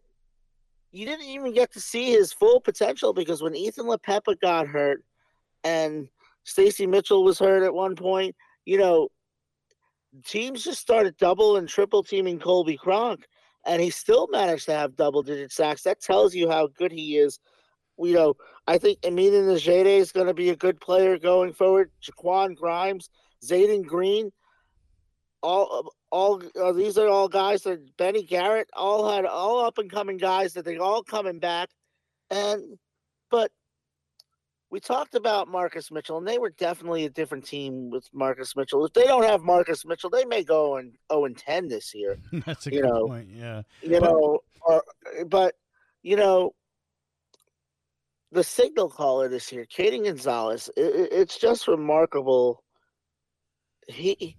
you 0.91 1.05
didn't 1.05 1.25
even 1.25 1.53
get 1.53 1.73
to 1.73 1.81
see 1.81 2.11
his 2.11 2.31
full 2.31 2.61
potential 2.61 3.13
because 3.13 3.41
when 3.41 3.55
Ethan 3.55 3.87
LaPepa 3.87 4.39
got 4.39 4.67
hurt 4.67 5.03
and 5.63 6.07
Stacy 6.43 6.85
Mitchell 6.85 7.23
was 7.23 7.39
hurt 7.39 7.63
at 7.63 7.73
one 7.73 7.95
point, 7.95 8.35
you 8.65 8.77
know, 8.77 9.09
teams 10.25 10.63
just 10.63 10.79
started 10.79 11.17
double 11.17 11.57
and 11.57 11.67
triple 11.67 12.03
teaming 12.03 12.39
Colby 12.39 12.77
Cronk, 12.77 13.25
and 13.65 13.81
he 13.81 13.89
still 13.89 14.27
managed 14.31 14.65
to 14.65 14.73
have 14.73 14.95
double 14.95 15.23
digit 15.23 15.51
sacks. 15.51 15.83
That 15.83 16.01
tells 16.01 16.35
you 16.35 16.49
how 16.49 16.67
good 16.67 16.91
he 16.91 17.17
is. 17.17 17.39
You 17.97 18.13
know, 18.13 18.33
I 18.67 18.77
think 18.77 18.99
Amina 19.05 19.37
Najede 19.37 19.99
is 19.99 20.11
going 20.11 20.27
to 20.27 20.33
be 20.33 20.49
a 20.49 20.55
good 20.55 20.79
player 20.81 21.17
going 21.17 21.53
forward. 21.53 21.91
Jaquan 22.01 22.55
Grimes, 22.55 23.09
Zayden 23.45 23.85
Green, 23.85 24.31
all 25.43 25.93
all 26.09 26.41
uh, 26.59 26.71
these 26.71 26.97
are 26.97 27.07
all 27.07 27.27
guys 27.27 27.63
that 27.63 27.97
Benny 27.97 28.23
Garrett 28.23 28.69
all 28.73 29.11
had 29.11 29.25
all 29.25 29.65
up 29.65 29.77
and 29.77 29.91
coming 29.91 30.17
guys 30.17 30.53
that 30.53 30.65
they 30.65 30.77
all 30.77 31.03
coming 31.03 31.39
back, 31.39 31.69
and 32.31 32.77
but 33.29 33.51
we 34.73 34.79
talked 34.79 35.13
about 35.13 35.47
Marcus 35.47 35.91
Mitchell, 35.91 36.17
and 36.17 36.27
they 36.27 36.39
were 36.39 36.49
definitely 36.49 37.05
a 37.05 37.09
different 37.11 37.45
team 37.45 37.91
with 37.91 38.09
Marcus 38.11 38.55
Mitchell. 38.55 38.83
If 38.85 38.93
they 38.93 39.03
don't 39.03 39.21
have 39.23 39.43
Marcus 39.43 39.85
Mitchell, 39.85 40.09
they 40.09 40.25
may 40.25 40.43
go 40.43 40.77
and 40.77 40.93
zero 41.11 41.25
and 41.25 41.37
ten 41.37 41.67
this 41.67 41.93
year. 41.93 42.17
That's 42.47 42.65
a 42.65 42.73
You 42.73 42.81
good 42.81 42.89
know, 42.89 43.07
point. 43.07 43.29
Yeah. 43.31 43.61
You 43.83 43.99
know, 43.99 44.39
or 44.61 44.83
but 45.27 45.53
you 46.01 46.15
know. 46.17 46.55
The 48.31 48.43
signal 48.43 48.89
caller 48.89 49.29
this 49.29 49.51
year, 49.51 49.63
Caden 49.65 50.05
Gonzalez, 50.05 50.67
i 50.75 50.81
i- 50.81 50.85
it's 51.11 51.37
just 51.37 51.67
remarkable. 51.67 52.63
He 53.87 54.35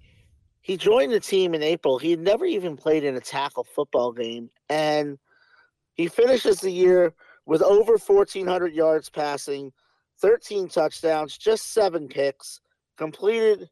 he 0.62 0.76
joined 0.76 1.12
the 1.12 1.20
team 1.20 1.54
in 1.54 1.62
April. 1.62 2.00
He 2.00 2.10
had 2.10 2.18
never 2.18 2.44
even 2.44 2.76
played 2.76 3.04
in 3.04 3.14
a 3.14 3.20
tackle 3.20 3.62
football 3.62 4.10
game, 4.10 4.50
and 4.68 5.16
he 5.94 6.08
finishes 6.08 6.58
the 6.58 6.72
year 6.72 7.14
with 7.46 7.62
over 7.62 7.92
1,400 7.96 8.74
yards 8.74 9.10
passing, 9.10 9.72
13 10.20 10.68
touchdowns, 10.68 11.36
just 11.36 11.72
seven 11.72 12.08
picks, 12.08 12.60
completed 12.96 13.68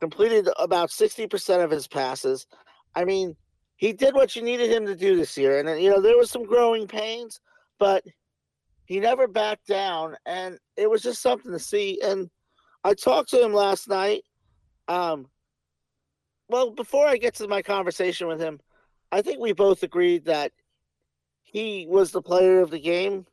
completed 0.00 0.48
about 0.58 0.90
60% 0.90 1.64
of 1.64 1.70
his 1.70 1.86
passes. 1.86 2.46
I 2.94 3.04
mean, 3.04 3.36
he 3.76 3.92
did 3.92 4.14
what 4.14 4.36
you 4.36 4.42
needed 4.42 4.70
him 4.70 4.86
to 4.86 4.94
do 4.94 5.16
this 5.16 5.36
year, 5.36 5.58
and 5.58 5.82
you 5.82 5.90
know 5.90 6.00
there 6.00 6.16
was 6.16 6.30
some 6.30 6.44
growing 6.44 6.86
pains, 6.86 7.40
but 7.78 8.04
he 8.84 9.00
never 9.00 9.26
backed 9.26 9.66
down, 9.66 10.16
and 10.26 10.58
it 10.76 10.88
was 10.88 11.02
just 11.02 11.22
something 11.22 11.52
to 11.52 11.58
see. 11.58 12.00
And 12.04 12.30
I 12.84 12.94
talked 12.94 13.30
to 13.30 13.42
him 13.42 13.52
last 13.52 13.88
night. 13.88 14.22
Um, 14.88 15.28
well, 16.48 16.70
before 16.70 17.06
I 17.06 17.16
get 17.16 17.34
to 17.36 17.48
my 17.48 17.62
conversation 17.62 18.28
with 18.28 18.40
him, 18.40 18.60
I 19.10 19.22
think 19.22 19.40
we 19.40 19.52
both 19.52 19.82
agreed 19.82 20.26
that 20.26 20.52
he 21.42 21.86
was 21.88 22.10
the 22.10 22.22
player 22.22 22.60
of 22.60 22.70
the 22.70 22.80
game. 22.80 23.26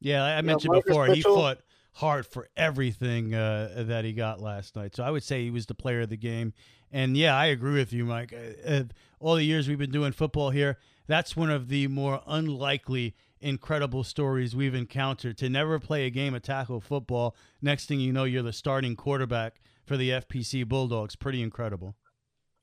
Yeah, 0.00 0.24
I 0.24 0.40
know, 0.40 0.46
mentioned 0.46 0.72
Marcus 0.72 0.88
before 0.88 1.06
he 1.06 1.22
fought 1.22 1.58
hard 1.92 2.26
for 2.26 2.48
everything 2.56 3.34
uh, 3.34 3.84
that 3.88 4.04
he 4.04 4.12
got 4.12 4.40
last 4.40 4.76
night. 4.76 4.94
So 4.94 5.02
I 5.02 5.10
would 5.10 5.24
say 5.24 5.42
he 5.42 5.50
was 5.50 5.66
the 5.66 5.74
player 5.74 6.02
of 6.02 6.10
the 6.10 6.16
game. 6.16 6.52
And 6.92 7.16
yeah, 7.16 7.36
I 7.36 7.46
agree 7.46 7.74
with 7.74 7.92
you, 7.92 8.04
Mike. 8.04 8.32
Uh, 8.32 8.68
uh, 8.68 8.84
all 9.20 9.34
the 9.34 9.44
years 9.44 9.68
we've 9.68 9.78
been 9.78 9.90
doing 9.90 10.12
football 10.12 10.50
here, 10.50 10.78
that's 11.06 11.36
one 11.36 11.50
of 11.50 11.68
the 11.68 11.88
more 11.88 12.22
unlikely 12.26 13.14
incredible 13.40 14.04
stories 14.04 14.54
we've 14.54 14.74
encountered 14.74 15.36
to 15.38 15.48
never 15.48 15.78
play 15.78 16.06
a 16.06 16.10
game 16.10 16.34
of 16.34 16.42
tackle 16.42 16.80
football. 16.80 17.36
Next 17.60 17.86
thing 17.86 18.00
you 18.00 18.12
know, 18.12 18.24
you're 18.24 18.42
the 18.42 18.52
starting 18.52 18.96
quarterback 18.96 19.60
for 19.84 19.96
the 19.96 20.10
FPC 20.10 20.66
Bulldogs. 20.66 21.16
Pretty 21.16 21.42
incredible. 21.42 21.96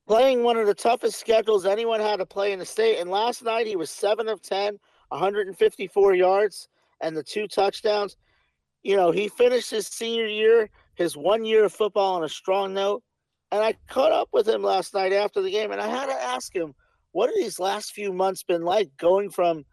Playing 0.08 0.44
one 0.44 0.58
of 0.58 0.68
the 0.68 0.74
toughest 0.74 1.20
schedules 1.20 1.66
anyone 1.66 2.00
had 2.00 2.18
to 2.18 2.26
play 2.26 2.52
in 2.52 2.60
the 2.60 2.66
state. 2.66 3.00
And 3.00 3.10
last 3.10 3.44
night 3.44 3.68
he 3.68 3.76
was 3.76 3.90
7 3.90 4.28
of 4.28 4.42
10, 4.42 4.80
154 5.10 6.16
yards, 6.16 6.68
and 7.02 7.16
the 7.16 7.24
two 7.24 7.48
touchdowns. 7.48 8.18
You 8.84 8.96
know, 8.96 9.12
he 9.12 9.28
finished 9.28 9.72
his 9.72 9.88
senior 9.88 10.28
year, 10.28 10.70
his 10.96 11.18
one 11.18 11.46
year 11.46 11.66
of 11.66 11.74
football 11.74 12.16
on 12.16 12.24
a 12.24 12.30
strong 12.30 12.74
note. 12.74 13.04
And 13.52 13.64
I 13.64 13.76
caught 13.88 14.12
up 14.12 14.30
with 14.34 14.48
him 14.48 14.64
last 14.64 14.94
night 14.94 15.14
after 15.14 15.42
the 15.42 15.52
game, 15.52 15.72
and 15.72 15.82
I 15.82 15.88
had 15.88 16.08
to 16.08 16.14
ask 16.14 16.56
him, 16.56 16.74
what 17.12 17.28
have 17.28 17.36
these 17.36 17.60
last 17.60 17.94
few 17.94 18.12
months 18.12 18.44
been 18.44 18.64
like 18.64 18.90
going 18.98 19.30
from 19.30 19.64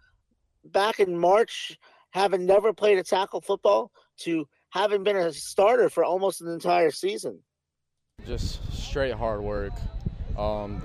back 0.65 1.01
in 1.01 1.19
March, 1.19 1.77
having 2.11 2.47
never 2.47 2.73
played 2.73 2.99
a 2.99 3.03
tackle 3.03 3.41
football, 3.41 3.91
to 4.21 4.47
having 4.71 5.03
been 5.03 5.17
a 5.17 5.33
starter 5.33 5.89
for 5.89 6.05
almost 6.05 6.41
an 6.41 6.49
entire 6.49 6.91
season? 6.91 7.41
Just 8.27 8.61
straight 8.73 9.15
hard 9.15 9.41
work. 9.41 9.73
Um, 10.39 10.83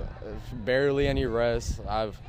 barely 0.65 1.08
any 1.08 1.26
rest. 1.26 1.80
I've 1.88 2.19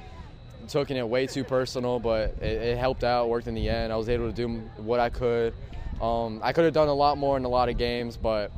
taken 0.68 0.96
it 0.96 1.08
way 1.08 1.26
too 1.26 1.44
personal, 1.44 1.98
but 1.98 2.34
it, 2.40 2.62
it, 2.62 2.78
helped 2.78 3.04
out. 3.04 3.28
Worked 3.28 3.48
in 3.48 3.54
the 3.54 3.68
end. 3.68 3.92
I 3.92 3.96
was 3.96 4.08
able 4.08 4.28
to 4.28 4.32
do 4.32 4.58
what 4.76 5.00
I 5.00 5.08
could. 5.08 5.54
Um, 6.00 6.40
I 6.42 6.52
could 6.52 6.64
have 6.64 6.74
done 6.74 6.88
a 6.88 6.94
lot 6.94 7.18
more 7.18 7.36
in 7.36 7.44
a 7.44 7.48
lot 7.48 7.68
of 7.68 7.76
games, 7.76 8.16
but 8.16 8.52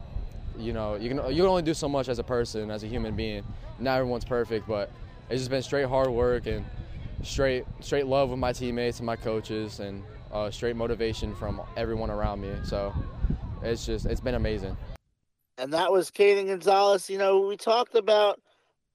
you 0.59 0.73
know, 0.73 0.96
you 0.96 1.09
can 1.09 1.18
you 1.31 1.42
can 1.42 1.46
only 1.46 1.62
do 1.62 1.75
so 1.75 1.88
much 1.88 2.09
as 2.09 2.18
a 2.18 2.25
person, 2.25 2.70
as 2.70 2.83
a 2.83 2.87
human 2.87 3.16
being. 3.16 3.44
Not 3.79 3.99
everyone's 3.99 4.25
perfect, 4.25 4.68
but 4.68 4.90
it's 5.31 5.40
just 5.40 5.51
been 5.51 5.62
straight 5.62 5.87
hard 5.87 6.11
work 6.11 6.46
and 6.46 6.66
straight 7.23 7.64
straight 7.81 8.07
love 8.07 8.31
with 8.31 8.38
my 8.38 8.53
teammates 8.53 8.99
and 8.99 9.07
my 9.07 9.16
coaches, 9.16 9.81
and 9.81 10.03
uh, 10.33 10.51
straight 10.51 10.77
motivation 10.77 11.35
from 11.35 11.62
everyone 11.77 12.11
around 12.11 12.40
me. 12.40 12.53
So 12.64 12.92
it's 13.62 13.87
just 13.87 14.07
it's 14.07 14.20
been 14.20 14.35
amazing. 14.35 14.77
And 15.59 15.73
that 15.73 15.92
was 15.92 16.11
Kaden 16.11 16.46
Gonzalez. 16.46 17.11
You 17.11 17.18
know, 17.18 17.40
we 17.40 17.57
talked 17.57 17.94
about 17.94 18.40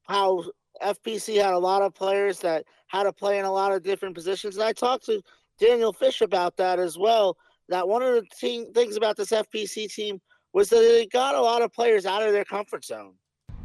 how 0.07 0.43
FPC 0.81 1.41
had 1.41 1.53
a 1.53 1.59
lot 1.59 1.81
of 1.81 1.93
players 1.93 2.39
that 2.39 2.65
had 2.95 3.03
to 3.03 3.13
play 3.13 3.39
in 3.39 3.45
a 3.45 3.51
lot 3.51 3.71
of 3.71 3.83
different 3.83 4.15
positions, 4.15 4.55
and 4.55 4.63
I 4.63 4.73
talked 4.73 5.05
to 5.05 5.21
Daniel 5.59 5.93
Fish 5.93 6.21
about 6.21 6.57
that 6.57 6.79
as 6.79 6.97
well. 6.97 7.37
That 7.69 7.87
one 7.87 8.01
of 8.01 8.13
the 8.13 8.23
team, 8.39 8.71
things 8.73 8.95
about 8.95 9.17
this 9.17 9.31
FPC 9.31 9.93
team 9.93 10.21
was 10.53 10.69
that 10.69 10.77
they 10.77 11.05
got 11.07 11.35
a 11.35 11.41
lot 11.41 11.61
of 11.61 11.73
players 11.73 12.05
out 12.05 12.23
of 12.23 12.31
their 12.31 12.45
comfort 12.45 12.85
zone. 12.85 13.15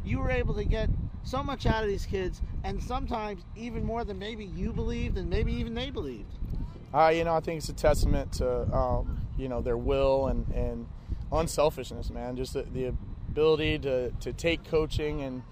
You 0.05 0.19
were 0.19 0.31
able 0.31 0.55
to 0.55 0.65
get 0.65 0.89
so 1.23 1.43
much 1.43 1.67
out 1.67 1.83
of 1.83 1.89
these 1.89 2.07
kids, 2.07 2.41
and 2.65 2.83
sometimes 2.83 3.43
even 3.55 3.85
more 3.85 4.05
than 4.05 4.19
maybe 4.19 4.45
you 4.45 4.73
believed, 4.73 5.19
and 5.19 5.29
maybe 5.29 5.53
even 5.53 5.75
they 5.75 5.91
believed. 5.91 6.39
Uh, 6.93 7.13
you 7.15 7.25
know, 7.25 7.35
I 7.35 7.41
think 7.41 7.59
it's 7.59 7.69
a 7.69 7.75
testament 7.75 8.33
to 8.35 8.75
um, 8.75 9.21
you 9.39 9.49
know 9.49 9.61
their 9.61 9.77
will 9.77 10.29
and 10.29 10.49
and 10.49 10.87
unselfishness, 11.31 12.11
man. 12.11 12.37
Just 12.37 12.55
the, 12.55 12.63
the 12.63 12.87
ability 13.29 13.79
to 13.81 14.11
to 14.11 14.33
take 14.33 14.65
coaching 14.65 15.23
and 15.23 15.43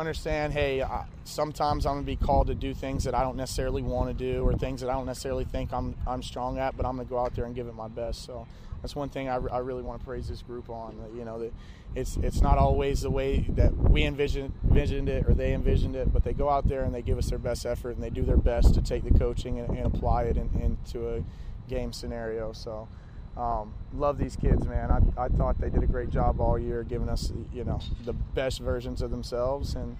understand, 0.00 0.52
hey, 0.52 0.82
I, 0.82 1.06
sometimes 1.24 1.86
I'm 1.86 1.96
gonna 1.96 2.06
be 2.06 2.16
called 2.16 2.46
to 2.48 2.54
do 2.54 2.74
things 2.74 3.04
that 3.04 3.14
I 3.14 3.22
don't 3.22 3.36
necessarily 3.36 3.82
want 3.82 4.08
to 4.08 4.14
do, 4.14 4.46
or 4.46 4.54
things 4.54 4.80
that 4.80 4.90
I 4.90 4.94
don't 4.94 5.06
necessarily 5.06 5.44
think 5.44 5.72
I'm 5.72 5.94
I'm 6.06 6.22
strong 6.22 6.58
at, 6.58 6.76
but 6.76 6.86
I'm 6.86 6.96
gonna 6.96 7.08
go 7.08 7.18
out 7.18 7.34
there 7.34 7.44
and 7.44 7.54
give 7.54 7.66
it 7.66 7.74
my 7.74 7.88
best. 7.88 8.24
So 8.24 8.46
that's 8.80 8.96
one 8.96 9.08
thing 9.08 9.28
I, 9.28 9.36
I 9.36 9.58
really 9.58 9.82
want 9.82 10.00
to 10.00 10.06
praise 10.06 10.28
this 10.28 10.42
group 10.42 10.70
on. 10.70 10.96
You 11.16 11.24
know, 11.24 11.38
that 11.40 11.52
it's 11.94 12.16
it's 12.16 12.40
not 12.40 12.58
always 12.58 13.02
the 13.02 13.10
way 13.10 13.46
that 13.50 13.76
we 13.76 14.04
envisioned 14.04 14.52
envisioned 14.64 15.08
it 15.08 15.28
or 15.28 15.34
they 15.34 15.52
envisioned 15.52 15.96
it, 15.96 16.12
but 16.12 16.24
they 16.24 16.32
go 16.32 16.48
out 16.48 16.68
there 16.68 16.84
and 16.84 16.94
they 16.94 17.02
give 17.02 17.18
us 17.18 17.28
their 17.28 17.38
best 17.38 17.66
effort 17.66 17.90
and 17.90 18.02
they 18.02 18.10
do 18.10 18.22
their 18.22 18.36
best 18.36 18.74
to 18.74 18.82
take 18.82 19.04
the 19.04 19.18
coaching 19.18 19.58
and, 19.58 19.76
and 19.76 19.86
apply 19.86 20.24
it 20.24 20.36
in, 20.36 20.48
into 20.60 21.08
a 21.16 21.24
game 21.68 21.92
scenario. 21.92 22.52
So. 22.52 22.88
Um, 23.36 23.72
love 23.94 24.18
these 24.18 24.36
kids, 24.36 24.66
man. 24.66 24.90
I, 24.90 25.24
I 25.24 25.28
thought 25.28 25.58
they 25.58 25.70
did 25.70 25.82
a 25.82 25.86
great 25.86 26.10
job 26.10 26.40
all 26.40 26.58
year, 26.58 26.82
giving 26.82 27.08
us, 27.08 27.32
you 27.52 27.64
know, 27.64 27.80
the 28.04 28.12
best 28.12 28.60
versions 28.60 29.00
of 29.00 29.10
themselves. 29.10 29.74
And 29.74 29.96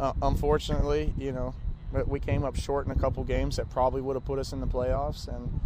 uh, 0.00 0.14
unfortunately, 0.22 1.12
you 1.18 1.32
know, 1.32 1.54
we 2.06 2.18
came 2.18 2.44
up 2.44 2.56
short 2.56 2.86
in 2.86 2.92
a 2.92 2.98
couple 2.98 3.22
games 3.24 3.56
that 3.56 3.68
probably 3.68 4.00
would 4.00 4.16
have 4.16 4.24
put 4.24 4.38
us 4.38 4.52
in 4.52 4.60
the 4.60 4.66
playoffs. 4.66 5.28
And 5.28 5.60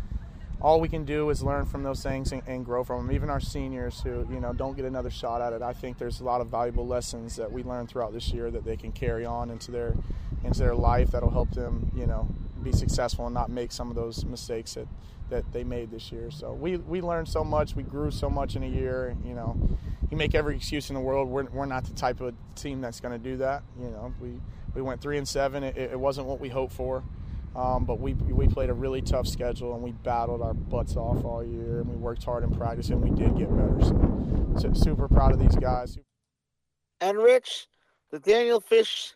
all 0.61 0.81
we 0.81 0.89
can 0.89 1.05
do 1.05 1.31
is 1.31 1.43
learn 1.43 1.65
from 1.67 1.85
those 1.85 2.03
things 2.03 2.33
and, 2.33 2.43
and, 2.47 2.65
grow 2.65 2.83
from 2.83 3.07
them. 3.07 3.15
Even 3.15 3.31
our 3.31 3.41
seniors 3.41 4.01
who 4.01 4.27
you 4.31 4.41
know 4.41 4.53
don't 4.53 4.75
get 4.75 4.85
another 4.85 5.11
shot 5.11 5.43
at 5.43 5.53
it, 5.53 5.63
I 5.63 5.73
think 5.73 5.99
there's 5.99 6.21
a 6.21 6.25
lot 6.25 6.41
of 6.41 6.49
valuable 6.49 6.87
lessons 6.87 7.37
that 7.37 7.53
we 7.53 7.63
learned 7.63 7.89
throughout 7.89 8.13
this 8.13 8.33
year 8.33 8.51
that 8.51 8.65
they 8.65 8.77
can 8.77 8.91
carry 8.91 9.25
on 9.25 9.51
into 9.51 9.71
their 9.71 9.95
into 10.43 10.59
their 10.59 10.75
life 10.75 11.11
that'll 11.11 11.31
help 11.31 11.51
them 11.51 11.93
you 11.95 12.07
know 12.07 12.29
be 12.63 12.73
successful 12.73 13.27
and 13.27 13.35
not 13.35 13.51
make 13.51 13.71
some 13.71 13.91
of 13.91 13.97
those 13.97 14.25
mistakes 14.25 14.75
that 14.75 14.89
that 15.31 15.53
they 15.53 15.65
made 15.65 15.91
this 15.91 16.13
year. 16.13 16.31
So 16.31 16.53
we 16.53 16.77
we 16.77 17.01
learned 17.01 17.29
so 17.29 17.45
much, 17.45 17.75
we 17.75 17.83
grew 17.83 18.11
so 18.11 18.31
much 18.31 18.57
in 18.57 18.63
a 18.63 18.69
year. 18.69 19.17
You 19.25 19.35
know, 19.35 19.57
you 20.11 20.17
make 20.17 20.35
every 20.35 20.57
excuse 20.57 20.91
in 20.91 20.95
the 20.95 21.01
world. 21.01 21.29
We're 21.29 21.45
we're 21.45 21.67
not 21.67 21.85
the 21.85 21.95
type 21.95 22.21
of 22.21 22.35
team 22.55 22.81
that's 22.81 23.01
going 23.01 23.13
to 23.13 23.31
do 23.31 23.37
that. 23.39 23.63
You 23.79 23.91
know, 23.91 24.15
we 24.21 24.41
we 24.75 24.83
went 24.83 25.01
three 25.01 25.19
and 25.19 25.27
seven. 25.27 25.65
It, 25.65 25.77
it 25.77 25.99
wasn't 25.99 26.27
what 26.27 26.41
we 26.41 26.49
hoped 26.49 26.73
for. 26.73 27.03
Um, 27.57 27.87
but 27.87 28.01
we, 28.01 28.13
we 28.13 28.47
played 28.49 28.69
a 28.69 28.75
really 28.75 29.01
tough 29.01 29.27
schedule 29.27 29.73
and 29.73 29.83
we 29.83 29.93
battled 29.93 30.43
our 30.43 30.53
butts 30.53 30.95
off 30.95 31.25
all 31.25 31.43
year 31.43 31.81
and 31.81 31.89
we 31.89 31.97
worked 31.97 32.23
hard 32.23 32.45
in 32.45 32.55
practice 32.55 32.91
and 32.91 33.01
we 33.01 33.09
did 33.09 33.39
get 33.39 33.49
better. 33.49 33.79
So, 33.81 34.57
so 34.59 34.73
super 34.75 35.09
proud 35.09 35.33
of 35.33 35.39
these 35.39 35.57
guys. 35.57 35.97
And 37.01 37.17
Rich, 37.17 37.69
the 38.11 38.19
Daniel 38.19 38.61
Fish 38.61 39.15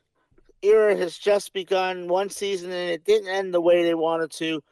era 0.62 0.96
has 0.96 1.18
just 1.18 1.53
begun 1.53 2.09
one 2.09 2.31
season 2.31 2.73
and 2.73 2.90
it 2.90 3.05
didn't 3.05 3.29
end 3.29 3.53
the 3.53 3.61
way 3.61 3.83
they 3.83 3.94
wanted 3.94 4.31
to, 4.33 4.62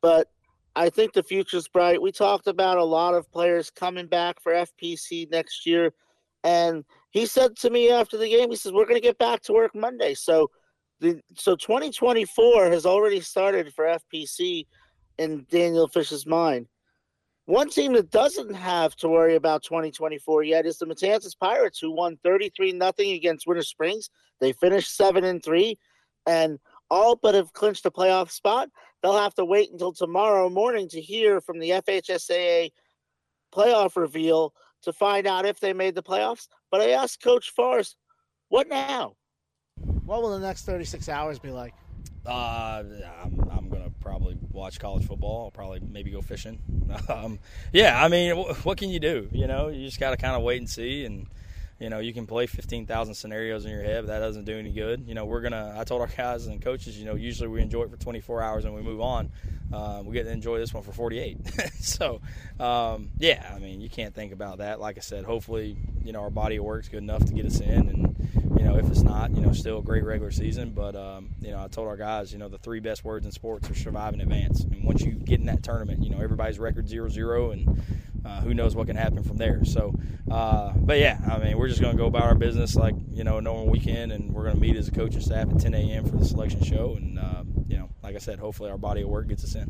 but 0.00 0.30
I 0.78 0.90
think 0.90 1.12
the 1.12 1.24
future's 1.24 1.66
bright. 1.66 2.00
We 2.00 2.12
talked 2.12 2.46
about 2.46 2.78
a 2.78 2.84
lot 2.84 3.14
of 3.14 3.30
players 3.32 3.68
coming 3.68 4.06
back 4.06 4.40
for 4.40 4.52
FPC 4.52 5.28
next 5.28 5.66
year. 5.66 5.92
And 6.44 6.84
he 7.10 7.26
said 7.26 7.56
to 7.56 7.70
me 7.70 7.90
after 7.90 8.16
the 8.16 8.28
game, 8.28 8.50
he 8.50 8.54
says, 8.54 8.72
We're 8.72 8.84
going 8.84 8.94
to 8.94 9.00
get 9.00 9.18
back 9.18 9.42
to 9.42 9.52
work 9.52 9.74
Monday. 9.74 10.14
So 10.14 10.52
the 11.00 11.20
so 11.34 11.56
2024 11.56 12.66
has 12.66 12.86
already 12.86 13.20
started 13.20 13.74
for 13.74 13.86
FPC 13.86 14.66
in 15.18 15.44
Daniel 15.50 15.88
Fish's 15.88 16.26
mind. 16.26 16.68
One 17.46 17.70
team 17.70 17.94
that 17.94 18.12
doesn't 18.12 18.54
have 18.54 18.94
to 18.96 19.08
worry 19.08 19.34
about 19.34 19.64
2024 19.64 20.44
yet 20.44 20.64
is 20.64 20.78
the 20.78 20.86
Matanzas 20.86 21.36
Pirates, 21.36 21.80
who 21.80 21.90
won 21.90 22.18
33 22.22 22.70
nothing 22.70 23.12
against 23.12 23.48
Winter 23.48 23.64
Springs. 23.64 24.10
They 24.40 24.52
finished 24.52 24.96
seven 24.96 25.24
and 25.24 25.42
three, 25.42 25.76
and 26.24 26.60
all 26.90 27.16
but 27.16 27.34
have 27.34 27.52
clinched 27.52 27.86
a 27.86 27.90
playoff 27.90 28.30
spot. 28.30 28.68
They'll 29.02 29.18
have 29.18 29.34
to 29.34 29.44
wait 29.44 29.70
until 29.70 29.92
tomorrow 29.92 30.48
morning 30.48 30.88
to 30.90 31.00
hear 31.00 31.40
from 31.40 31.58
the 31.58 31.70
FHSAA 31.70 32.70
playoff 33.54 33.96
reveal 33.96 34.52
to 34.82 34.92
find 34.92 35.26
out 35.26 35.46
if 35.46 35.60
they 35.60 35.72
made 35.72 35.94
the 35.94 36.02
playoffs. 36.02 36.48
But 36.70 36.80
I 36.80 36.90
asked 36.90 37.22
Coach 37.22 37.50
Forrest, 37.50 37.96
what 38.48 38.68
now? 38.68 39.16
What 40.04 40.22
will 40.22 40.38
the 40.38 40.46
next 40.46 40.64
36 40.64 41.08
hours 41.08 41.38
be 41.38 41.50
like? 41.50 41.74
Uh, 42.26 42.82
I'm, 43.22 43.48
I'm 43.50 43.68
gonna 43.68 43.90
probably 44.00 44.36
watch 44.50 44.78
college 44.78 45.06
football. 45.06 45.44
I'll 45.44 45.50
probably 45.50 45.80
maybe 45.80 46.10
go 46.10 46.22
fishing. 46.22 46.60
Um, 47.10 47.38
yeah, 47.70 48.02
I 48.02 48.08
mean, 48.08 48.34
what 48.34 48.78
can 48.78 48.88
you 48.88 48.98
do? 48.98 49.28
You 49.30 49.46
know, 49.46 49.68
you 49.68 49.84
just 49.84 50.00
got 50.00 50.10
to 50.10 50.16
kind 50.16 50.34
of 50.34 50.42
wait 50.42 50.58
and 50.58 50.68
see. 50.68 51.04
And 51.04 51.26
you 51.78 51.90
know, 51.90 52.00
you 52.00 52.12
can 52.12 52.26
play 52.26 52.46
15,000 52.46 53.14
scenarios 53.14 53.64
in 53.64 53.70
your 53.70 53.82
head, 53.82 54.02
but 54.02 54.08
that 54.08 54.18
doesn't 54.18 54.44
do 54.44 54.58
any 54.58 54.72
good. 54.72 55.04
You 55.06 55.14
know, 55.14 55.24
we're 55.24 55.40
gonna. 55.40 55.74
I 55.78 55.84
told 55.84 56.00
our 56.00 56.08
guys 56.08 56.46
and 56.46 56.60
coaches, 56.60 56.98
you 56.98 57.04
know, 57.04 57.14
usually 57.14 57.48
we 57.48 57.62
enjoy 57.62 57.82
it 57.82 57.90
for 57.90 57.96
24 57.96 58.42
hours 58.42 58.64
and 58.64 58.74
we 58.74 58.82
move 58.82 59.00
on. 59.00 59.30
Um, 59.72 60.06
we 60.06 60.14
get 60.14 60.24
to 60.24 60.30
enjoy 60.30 60.58
this 60.58 60.74
one 60.74 60.82
for 60.82 60.92
48. 60.92 61.38
so, 61.80 62.20
um, 62.58 63.10
yeah, 63.18 63.52
I 63.54 63.58
mean, 63.58 63.80
you 63.80 63.88
can't 63.90 64.14
think 64.14 64.32
about 64.32 64.58
that. 64.58 64.80
Like 64.80 64.96
I 64.96 65.00
said, 65.00 65.24
hopefully, 65.24 65.76
you 66.02 66.12
know, 66.12 66.20
our 66.20 66.30
body 66.30 66.58
work's 66.58 66.88
good 66.88 67.02
enough 67.02 67.24
to 67.26 67.32
get 67.32 67.44
us 67.46 67.60
in, 67.60 67.70
and 67.70 68.08
you 68.58 68.64
know, 68.64 68.76
if 68.76 68.88
it's 68.90 69.02
not, 69.02 69.30
you 69.34 69.42
know, 69.42 69.52
still 69.52 69.78
a 69.78 69.82
great 69.82 70.04
regular 70.04 70.32
season. 70.32 70.70
But 70.70 70.96
um, 70.96 71.30
you 71.40 71.50
know, 71.52 71.62
I 71.62 71.68
told 71.68 71.86
our 71.86 71.96
guys, 71.96 72.32
you 72.32 72.38
know, 72.38 72.48
the 72.48 72.58
three 72.58 72.80
best 72.80 73.04
words 73.04 73.24
in 73.24 73.30
sports 73.30 73.70
are 73.70 73.74
survive 73.74 74.14
and 74.14 74.22
advance. 74.22 74.64
And 74.64 74.82
once 74.84 75.02
you 75.02 75.12
get 75.12 75.38
in 75.38 75.46
that 75.46 75.62
tournament, 75.62 76.02
you 76.02 76.10
know, 76.10 76.20
everybody's 76.20 76.58
record 76.58 76.88
zero 76.88 77.08
zero, 77.08 77.52
and 77.52 77.80
uh, 78.28 78.40
who 78.42 78.52
knows 78.52 78.76
what 78.76 78.86
can 78.86 78.96
happen 78.96 79.22
from 79.22 79.38
there. 79.38 79.64
So, 79.64 79.94
uh, 80.30 80.72
but 80.76 80.98
yeah, 80.98 81.18
I 81.30 81.38
mean, 81.38 81.56
we're 81.56 81.68
just 81.68 81.80
going 81.80 81.96
to 81.96 81.98
go 81.98 82.06
about 82.06 82.24
our 82.24 82.34
business 82.34 82.76
like 82.76 82.94
you 83.12 83.24
know, 83.24 83.38
a 83.38 83.42
normal 83.42 83.68
weekend, 83.68 84.12
and 84.12 84.30
we're 84.32 84.44
going 84.44 84.54
to 84.54 84.60
meet 84.60 84.76
as 84.76 84.88
a 84.88 84.92
coaching 84.92 85.20
staff 85.20 85.48
at 85.50 85.60
10 85.60 85.74
a.m. 85.74 86.04
for 86.04 86.16
the 86.16 86.24
selection 86.24 86.62
show, 86.62 86.94
and 86.96 87.18
uh, 87.18 87.42
you 87.66 87.78
know, 87.78 87.88
like 88.02 88.14
I 88.14 88.18
said, 88.18 88.38
hopefully 88.38 88.70
our 88.70 88.78
body 88.78 89.02
of 89.02 89.08
work 89.08 89.28
gets 89.28 89.44
us 89.44 89.54
in. 89.54 89.68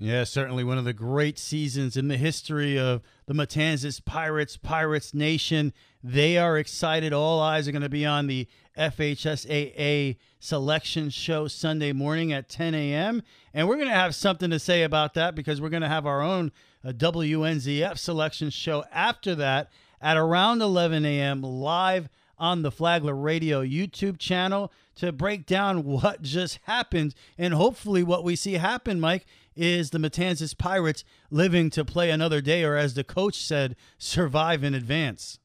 Yeah, 0.00 0.22
certainly 0.22 0.62
one 0.62 0.78
of 0.78 0.84
the 0.84 0.92
great 0.92 1.40
seasons 1.40 1.96
in 1.96 2.06
the 2.06 2.16
history 2.16 2.78
of 2.78 3.02
the 3.26 3.34
Matanzas 3.34 4.04
Pirates, 4.04 4.56
Pirates 4.56 5.12
Nation. 5.12 5.72
They 6.04 6.38
are 6.38 6.56
excited. 6.56 7.12
All 7.12 7.40
eyes 7.40 7.66
are 7.66 7.72
going 7.72 7.82
to 7.82 7.88
be 7.88 8.06
on 8.06 8.28
the 8.28 8.46
FHSAA 8.78 10.16
selection 10.38 11.10
show 11.10 11.48
Sunday 11.48 11.92
morning 11.92 12.32
at 12.32 12.48
10 12.48 12.76
a.m. 12.76 13.24
And 13.52 13.66
we're 13.66 13.74
going 13.74 13.88
to 13.88 13.94
have 13.94 14.14
something 14.14 14.50
to 14.50 14.60
say 14.60 14.84
about 14.84 15.14
that 15.14 15.34
because 15.34 15.60
we're 15.60 15.68
going 15.68 15.82
to 15.82 15.88
have 15.88 16.06
our 16.06 16.22
own 16.22 16.52
uh, 16.84 16.90
WNZF 16.90 17.98
selection 17.98 18.50
show 18.50 18.84
after 18.92 19.34
that 19.34 19.68
at 20.00 20.16
around 20.16 20.62
11 20.62 21.04
a.m. 21.06 21.42
live 21.42 22.08
on 22.38 22.62
the 22.62 22.70
Flagler 22.70 23.16
Radio 23.16 23.64
YouTube 23.64 24.20
channel 24.20 24.72
to 24.94 25.10
break 25.10 25.44
down 25.44 25.84
what 25.84 26.22
just 26.22 26.60
happened. 26.64 27.16
And 27.36 27.54
hopefully, 27.54 28.04
what 28.04 28.22
we 28.22 28.36
see 28.36 28.54
happen, 28.54 29.00
Mike, 29.00 29.26
is 29.58 29.90
the 29.90 29.98
Matanzas 29.98 30.56
Pirates 30.56 31.04
living 31.30 31.68
to 31.70 31.84
play 31.84 32.10
another 32.10 32.40
day, 32.40 32.64
or 32.64 32.76
as 32.76 32.94
the 32.94 33.04
coach 33.04 33.42
said, 33.42 33.76
survive 33.98 34.64
in 34.64 34.74
advance. 34.74 35.38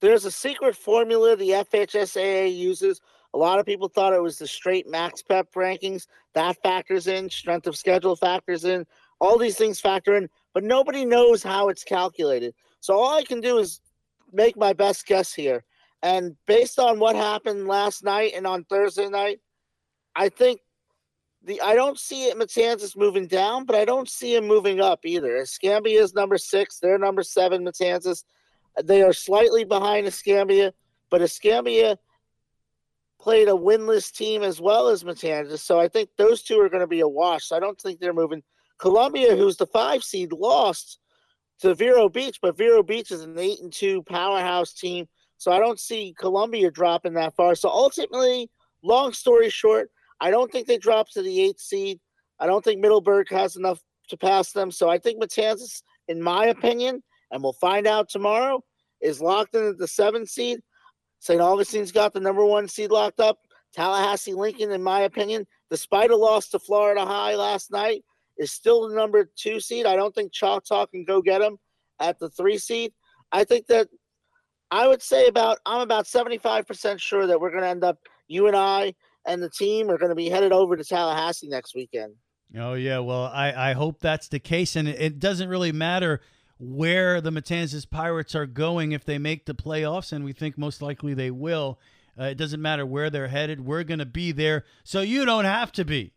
There's 0.00 0.24
a 0.24 0.30
secret 0.30 0.76
formula 0.76 1.36
the 1.36 1.50
FHSAA 1.50 2.54
uses. 2.54 3.00
A 3.34 3.38
lot 3.38 3.60
of 3.60 3.64
people 3.66 3.88
thought 3.88 4.12
it 4.12 4.20
was 4.20 4.38
the 4.38 4.48
straight 4.48 4.86
MaxPreps 4.88 5.52
rankings. 5.54 6.06
That 6.34 6.60
factors 6.62 7.06
in, 7.06 7.30
strength 7.30 7.66
of 7.66 7.76
schedule 7.76 8.16
factors 8.16 8.64
in, 8.64 8.84
all 9.20 9.38
these 9.38 9.56
things 9.56 9.80
factor 9.80 10.16
in, 10.16 10.28
but 10.52 10.64
nobody 10.64 11.04
knows 11.04 11.42
how 11.42 11.68
it's 11.68 11.84
calculated. 11.84 12.52
So 12.80 12.98
all 12.98 13.16
I 13.16 13.22
can 13.22 13.40
do 13.40 13.58
is 13.58 13.80
make 14.32 14.56
my 14.56 14.72
best 14.72 15.06
guess 15.06 15.32
here. 15.32 15.64
And 16.02 16.36
based 16.46 16.80
on 16.80 16.98
what 16.98 17.14
happened 17.14 17.68
last 17.68 18.02
night 18.02 18.32
and 18.34 18.46
on 18.46 18.64
Thursday 18.64 19.08
night, 19.08 19.38
I 20.16 20.28
think 20.28 20.60
the 21.44 21.60
I 21.60 21.74
don't 21.74 21.98
see 21.98 22.26
it 22.26 22.38
Matanzas 22.38 22.96
moving 22.96 23.26
down, 23.26 23.64
but 23.64 23.76
I 23.76 23.84
don't 23.84 24.08
see 24.08 24.34
him 24.34 24.46
moving 24.46 24.80
up 24.80 25.00
either. 25.04 25.36
Escambia 25.36 26.02
is 26.02 26.14
number 26.14 26.38
six, 26.38 26.78
they're 26.78 26.98
number 26.98 27.22
seven, 27.22 27.64
Matanzas. 27.64 28.24
They 28.82 29.02
are 29.02 29.12
slightly 29.12 29.64
behind 29.64 30.06
Escambia, 30.06 30.72
but 31.10 31.20
Escambia 31.20 31.98
played 33.20 33.48
a 33.48 33.52
winless 33.52 34.12
team 34.12 34.42
as 34.42 34.60
well 34.60 34.88
as 34.88 35.04
Matanzas. 35.04 35.60
So 35.60 35.78
I 35.78 35.88
think 35.88 36.10
those 36.16 36.42
two 36.42 36.58
are 36.60 36.68
going 36.68 36.80
to 36.80 36.86
be 36.86 37.00
a 37.00 37.08
wash. 37.08 37.46
So 37.46 37.56
I 37.56 37.60
don't 37.60 37.80
think 37.80 38.00
they're 38.00 38.12
moving. 38.12 38.42
Columbia, 38.78 39.36
who's 39.36 39.56
the 39.56 39.66
five 39.66 40.02
seed, 40.02 40.32
lost 40.32 40.98
to 41.60 41.74
Vero 41.74 42.08
Beach, 42.08 42.38
but 42.42 42.56
Vero 42.56 42.82
Beach 42.82 43.12
is 43.12 43.22
an 43.22 43.38
eight 43.38 43.60
and 43.60 43.72
two 43.72 44.02
powerhouse 44.02 44.72
team. 44.72 45.06
So 45.38 45.52
I 45.52 45.58
don't 45.58 45.78
see 45.78 46.14
Columbia 46.18 46.70
dropping 46.70 47.14
that 47.14 47.36
far. 47.36 47.54
So 47.54 47.68
ultimately, 47.68 48.50
long 48.82 49.12
story 49.12 49.50
short, 49.50 49.90
I 50.22 50.30
don't 50.30 50.52
think 50.52 50.68
they 50.68 50.78
drop 50.78 51.10
to 51.10 51.22
the 51.22 51.42
eighth 51.42 51.60
seed. 51.60 51.98
I 52.38 52.46
don't 52.46 52.64
think 52.64 52.80
Middleburg 52.80 53.28
has 53.30 53.56
enough 53.56 53.80
to 54.08 54.16
pass 54.16 54.52
them. 54.52 54.70
So 54.70 54.88
I 54.88 54.98
think 54.98 55.20
Matanzas, 55.20 55.82
in 56.06 56.22
my 56.22 56.46
opinion, 56.46 57.02
and 57.32 57.42
we'll 57.42 57.54
find 57.54 57.88
out 57.88 58.08
tomorrow, 58.08 58.62
is 59.00 59.20
locked 59.20 59.56
in 59.56 59.66
at 59.66 59.78
the 59.78 59.88
seventh 59.88 60.28
seed. 60.28 60.60
St. 61.18 61.40
Augustine's 61.40 61.90
got 61.90 62.14
the 62.14 62.20
number 62.20 62.44
one 62.44 62.68
seed 62.68 62.92
locked 62.92 63.18
up. 63.18 63.38
Tallahassee 63.74 64.32
Lincoln, 64.32 64.70
in 64.70 64.82
my 64.82 65.00
opinion, 65.00 65.44
despite 65.70 66.12
a 66.12 66.16
loss 66.16 66.48
to 66.50 66.60
Florida 66.60 67.04
High 67.04 67.34
last 67.34 67.72
night, 67.72 68.04
is 68.38 68.52
still 68.52 68.88
the 68.88 68.94
number 68.94 69.28
two 69.36 69.58
seed. 69.58 69.86
I 69.86 69.96
don't 69.96 70.14
think 70.14 70.32
Choctaw 70.32 70.86
can 70.86 71.04
go 71.04 71.20
get 71.20 71.40
them 71.40 71.56
at 71.98 72.20
the 72.20 72.30
three 72.30 72.58
seed. 72.58 72.92
I 73.32 73.42
think 73.42 73.66
that 73.66 73.88
I 74.70 74.86
would 74.86 75.02
say 75.02 75.26
about 75.26 75.58
I'm 75.66 75.80
about 75.80 76.04
75% 76.04 77.00
sure 77.00 77.26
that 77.26 77.40
we're 77.40 77.50
going 77.50 77.62
to 77.62 77.68
end 77.68 77.82
up 77.82 77.98
you 78.28 78.46
and 78.46 78.56
I 78.56 78.94
and 79.24 79.42
the 79.42 79.50
team 79.50 79.90
are 79.90 79.98
going 79.98 80.10
to 80.10 80.16
be 80.16 80.28
headed 80.28 80.52
over 80.52 80.76
to 80.76 80.84
Tallahassee 80.84 81.48
next 81.48 81.74
weekend. 81.74 82.14
Oh 82.58 82.74
yeah, 82.74 82.98
well 82.98 83.24
I 83.24 83.70
I 83.70 83.72
hope 83.72 84.00
that's 84.00 84.28
the 84.28 84.38
case, 84.38 84.76
and 84.76 84.86
it 84.88 85.18
doesn't 85.18 85.48
really 85.48 85.72
matter 85.72 86.20
where 86.58 87.20
the 87.20 87.30
Matanzas 87.30 87.88
Pirates 87.88 88.34
are 88.34 88.46
going 88.46 88.92
if 88.92 89.04
they 89.04 89.18
make 89.18 89.46
the 89.46 89.54
playoffs, 89.54 90.12
and 90.12 90.24
we 90.24 90.32
think 90.32 90.56
most 90.56 90.80
likely 90.80 91.14
they 91.14 91.30
will. 91.30 91.78
Uh, 92.18 92.24
it 92.24 92.36
doesn't 92.36 92.60
matter 92.60 92.84
where 92.84 93.08
they're 93.08 93.28
headed. 93.28 93.64
We're 93.64 93.84
going 93.84 93.98
to 93.98 94.06
be 94.06 94.32
there, 94.32 94.64
so 94.84 95.00
you 95.00 95.24
don't 95.24 95.46
have 95.46 95.72
to 95.72 95.84
be. 95.84 96.12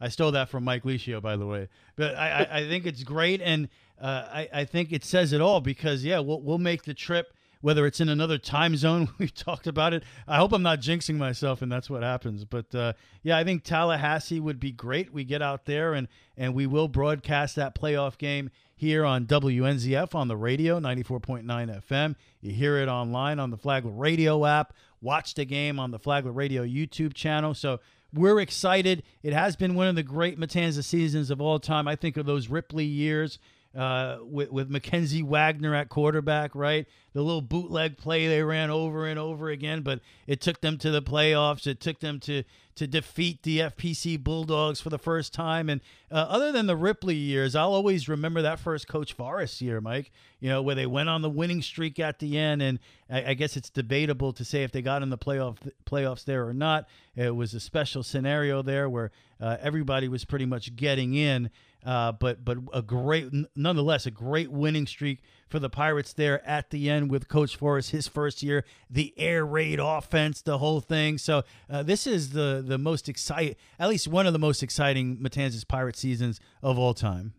I 0.00 0.08
stole 0.08 0.32
that 0.32 0.48
from 0.48 0.64
Mike 0.64 0.82
Licio, 0.82 1.22
by 1.22 1.36
the 1.36 1.46
way. 1.46 1.68
But 1.96 2.16
I, 2.16 2.42
I, 2.42 2.58
I 2.58 2.68
think 2.68 2.86
it's 2.86 3.02
great, 3.02 3.40
and 3.40 3.68
uh, 4.00 4.26
I, 4.30 4.48
I 4.52 4.64
think 4.64 4.92
it 4.92 5.04
says 5.04 5.32
it 5.32 5.40
all 5.40 5.60
because 5.60 6.04
yeah, 6.04 6.18
we'll 6.18 6.42
we'll 6.42 6.58
make 6.58 6.84
the 6.84 6.94
trip 6.94 7.32
whether 7.60 7.86
it's 7.86 8.00
in 8.00 8.08
another 8.08 8.38
time 8.38 8.76
zone. 8.76 9.08
We've 9.18 9.34
talked 9.34 9.66
about 9.66 9.94
it. 9.94 10.04
I 10.26 10.36
hope 10.36 10.52
I'm 10.52 10.62
not 10.62 10.80
jinxing 10.80 11.16
myself 11.16 11.62
and 11.62 11.70
that's 11.70 11.90
what 11.90 12.02
happens. 12.02 12.44
But 12.44 12.74
uh, 12.74 12.92
yeah, 13.22 13.36
I 13.36 13.44
think 13.44 13.64
Tallahassee 13.64 14.40
would 14.40 14.60
be 14.60 14.72
great. 14.72 15.12
We 15.12 15.24
get 15.24 15.42
out 15.42 15.64
there 15.64 15.94
and 15.94 16.08
and 16.36 16.54
we 16.54 16.66
will 16.66 16.88
broadcast 16.88 17.56
that 17.56 17.74
playoff 17.74 18.16
game 18.18 18.50
here 18.76 19.04
on 19.04 19.26
WNZF 19.26 20.14
on 20.14 20.28
the 20.28 20.36
radio, 20.36 20.78
94.9 20.78 21.44
FM. 21.44 22.14
You 22.40 22.52
hear 22.52 22.78
it 22.78 22.88
online 22.88 23.40
on 23.40 23.50
the 23.50 23.56
Flagler 23.56 23.90
Radio 23.90 24.46
app. 24.46 24.72
Watch 25.00 25.34
the 25.34 25.44
game 25.44 25.80
on 25.80 25.90
the 25.90 25.98
Flagler 25.98 26.30
Radio 26.30 26.64
YouTube 26.64 27.12
channel. 27.12 27.54
So 27.54 27.80
we're 28.14 28.38
excited. 28.40 29.02
It 29.22 29.32
has 29.32 29.56
been 29.56 29.74
one 29.74 29.88
of 29.88 29.96
the 29.96 30.04
great 30.04 30.38
Matanza 30.38 30.84
seasons 30.84 31.30
of 31.30 31.40
all 31.40 31.58
time. 31.58 31.88
I 31.88 31.96
think 31.96 32.16
of 32.16 32.24
those 32.24 32.48
Ripley 32.48 32.84
years 32.84 33.40
uh, 33.78 34.18
with 34.22 34.50
with 34.50 34.68
Mackenzie 34.68 35.22
Wagner 35.22 35.72
at 35.72 35.88
quarterback, 35.88 36.56
right? 36.56 36.84
The 37.12 37.22
little 37.22 37.40
bootleg 37.40 37.96
play 37.96 38.26
they 38.26 38.42
ran 38.42 38.70
over 38.70 39.06
and 39.06 39.20
over 39.20 39.50
again, 39.50 39.82
but 39.82 40.00
it 40.26 40.40
took 40.40 40.60
them 40.60 40.78
to 40.78 40.90
the 40.90 41.00
playoffs. 41.00 41.64
It 41.64 41.78
took 41.80 42.00
them 42.00 42.18
to 42.20 42.42
to 42.74 42.88
defeat 42.88 43.44
the 43.44 43.60
FPC 43.60 44.22
Bulldogs 44.22 44.80
for 44.80 44.90
the 44.90 44.98
first 44.98 45.32
time. 45.32 45.68
And 45.68 45.80
uh, 46.10 46.26
other 46.28 46.50
than 46.50 46.66
the 46.66 46.76
Ripley 46.76 47.14
years, 47.14 47.54
I'll 47.54 47.72
always 47.72 48.08
remember 48.08 48.42
that 48.42 48.58
first 48.58 48.88
Coach 48.88 49.12
Forrest 49.12 49.60
year, 49.60 49.80
Mike. 49.80 50.10
You 50.40 50.48
know, 50.48 50.60
where 50.60 50.74
they 50.74 50.86
went 50.86 51.08
on 51.08 51.22
the 51.22 51.30
winning 51.30 51.62
streak 51.62 52.00
at 52.00 52.18
the 52.18 52.36
end, 52.36 52.62
and 52.62 52.80
I, 53.08 53.30
I 53.30 53.34
guess 53.34 53.56
it's 53.56 53.70
debatable 53.70 54.32
to 54.32 54.44
say 54.44 54.64
if 54.64 54.72
they 54.72 54.82
got 54.82 55.02
in 55.02 55.10
the 55.10 55.18
playoff 55.18 55.56
playoffs 55.86 56.24
there 56.24 56.48
or 56.48 56.52
not. 56.52 56.88
It 57.14 57.34
was 57.34 57.54
a 57.54 57.60
special 57.60 58.02
scenario 58.02 58.62
there 58.62 58.88
where 58.90 59.12
uh, 59.40 59.56
everybody 59.60 60.08
was 60.08 60.24
pretty 60.24 60.46
much 60.46 60.74
getting 60.76 61.14
in. 61.14 61.50
Uh, 61.86 62.10
but 62.10 62.44
but 62.44 62.58
a 62.72 62.82
great, 62.82 63.28
nonetheless, 63.54 64.04
a 64.04 64.10
great 64.10 64.50
winning 64.50 64.86
streak 64.86 65.20
for 65.48 65.58
the 65.58 65.70
Pirates 65.70 66.12
there 66.12 66.46
at 66.46 66.70
the 66.70 66.90
end 66.90 67.10
with 67.10 67.28
Coach 67.28 67.56
Forrest, 67.56 67.92
his 67.92 68.08
first 68.08 68.42
year, 68.42 68.64
the 68.90 69.14
air 69.16 69.46
raid 69.46 69.78
offense, 69.80 70.42
the 70.42 70.58
whole 70.58 70.80
thing. 70.80 71.18
So 71.18 71.44
uh, 71.70 71.84
this 71.84 72.06
is 72.06 72.30
the 72.30 72.62
the 72.66 72.78
most 72.78 73.08
exciting, 73.08 73.54
at 73.78 73.88
least 73.88 74.08
one 74.08 74.26
of 74.26 74.32
the 74.32 74.38
most 74.40 74.62
exciting 74.62 75.18
Matanzas 75.18 75.66
Pirate 75.66 75.96
seasons 75.96 76.40
of 76.62 76.78
all 76.78 76.94
time. 76.94 77.32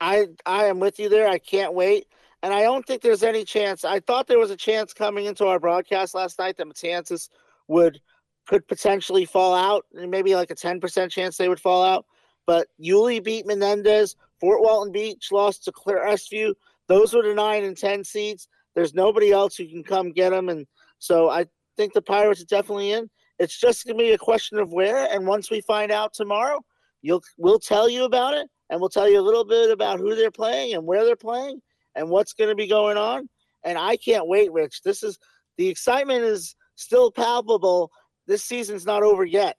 I 0.00 0.26
I 0.44 0.64
am 0.64 0.80
with 0.80 0.98
you 0.98 1.08
there. 1.08 1.28
I 1.28 1.38
can't 1.38 1.72
wait. 1.72 2.08
And 2.42 2.52
I 2.52 2.62
don't 2.62 2.86
think 2.86 3.02
there's 3.02 3.22
any 3.22 3.44
chance. 3.44 3.84
I 3.84 4.00
thought 4.00 4.26
there 4.26 4.38
was 4.38 4.50
a 4.50 4.56
chance 4.56 4.92
coming 4.92 5.24
into 5.24 5.46
our 5.46 5.58
broadcast 5.58 6.14
last 6.14 6.38
night 6.38 6.56
that 6.58 6.68
Matanzas 6.68 7.30
would 7.66 8.00
could 8.46 8.66
potentially 8.68 9.24
fall 9.24 9.54
out, 9.54 9.84
and 9.94 10.10
maybe 10.10 10.34
like 10.34 10.50
a 10.50 10.54
10% 10.54 11.10
chance 11.10 11.36
they 11.36 11.48
would 11.48 11.60
fall 11.60 11.84
out. 11.84 12.06
But 12.46 12.68
Yulee 12.78 13.20
beat 13.20 13.46
Menendez. 13.46 14.16
Fort 14.40 14.60
Walton 14.60 14.92
Beach 14.92 15.32
lost 15.32 15.64
to 15.64 15.72
Crestview. 15.72 16.54
Those 16.88 17.14
were 17.14 17.22
the 17.22 17.34
nine 17.34 17.64
and 17.64 17.76
ten 17.76 18.04
seeds. 18.04 18.48
There's 18.74 18.94
nobody 18.94 19.32
else 19.32 19.56
who 19.56 19.66
can 19.66 19.82
come 19.82 20.12
get 20.12 20.30
them, 20.30 20.48
and 20.48 20.66
so 20.98 21.28
I 21.28 21.46
think 21.76 21.92
the 21.92 22.02
Pirates 22.02 22.42
are 22.42 22.46
definitely 22.46 22.92
in. 22.92 23.10
It's 23.38 23.58
just 23.58 23.86
gonna 23.86 23.98
be 23.98 24.12
a 24.12 24.18
question 24.18 24.58
of 24.58 24.72
where, 24.72 25.08
and 25.10 25.26
once 25.26 25.50
we 25.50 25.60
find 25.62 25.90
out 25.90 26.12
tomorrow, 26.12 26.60
you'll 27.02 27.22
we'll 27.38 27.58
tell 27.58 27.88
you 27.88 28.04
about 28.04 28.34
it, 28.34 28.48
and 28.70 28.80
we'll 28.80 28.90
tell 28.90 29.08
you 29.08 29.18
a 29.18 29.22
little 29.22 29.44
bit 29.44 29.70
about 29.70 29.98
who 29.98 30.14
they're 30.14 30.30
playing 30.30 30.74
and 30.74 30.86
where 30.86 31.04
they're 31.04 31.16
playing 31.16 31.60
and 31.94 32.08
what's 32.08 32.34
going 32.34 32.50
to 32.50 32.54
be 32.54 32.66
going 32.66 32.96
on. 32.96 33.28
And 33.64 33.78
I 33.78 33.96
can't 33.96 34.28
wait, 34.28 34.52
Rich. 34.52 34.82
This 34.82 35.02
is 35.02 35.18
the 35.56 35.68
excitement 35.68 36.22
is 36.22 36.54
still 36.76 37.10
palpable. 37.10 37.90
This 38.26 38.42
season's 38.44 38.86
not 38.86 39.02
over 39.02 39.24
yet. 39.24 39.56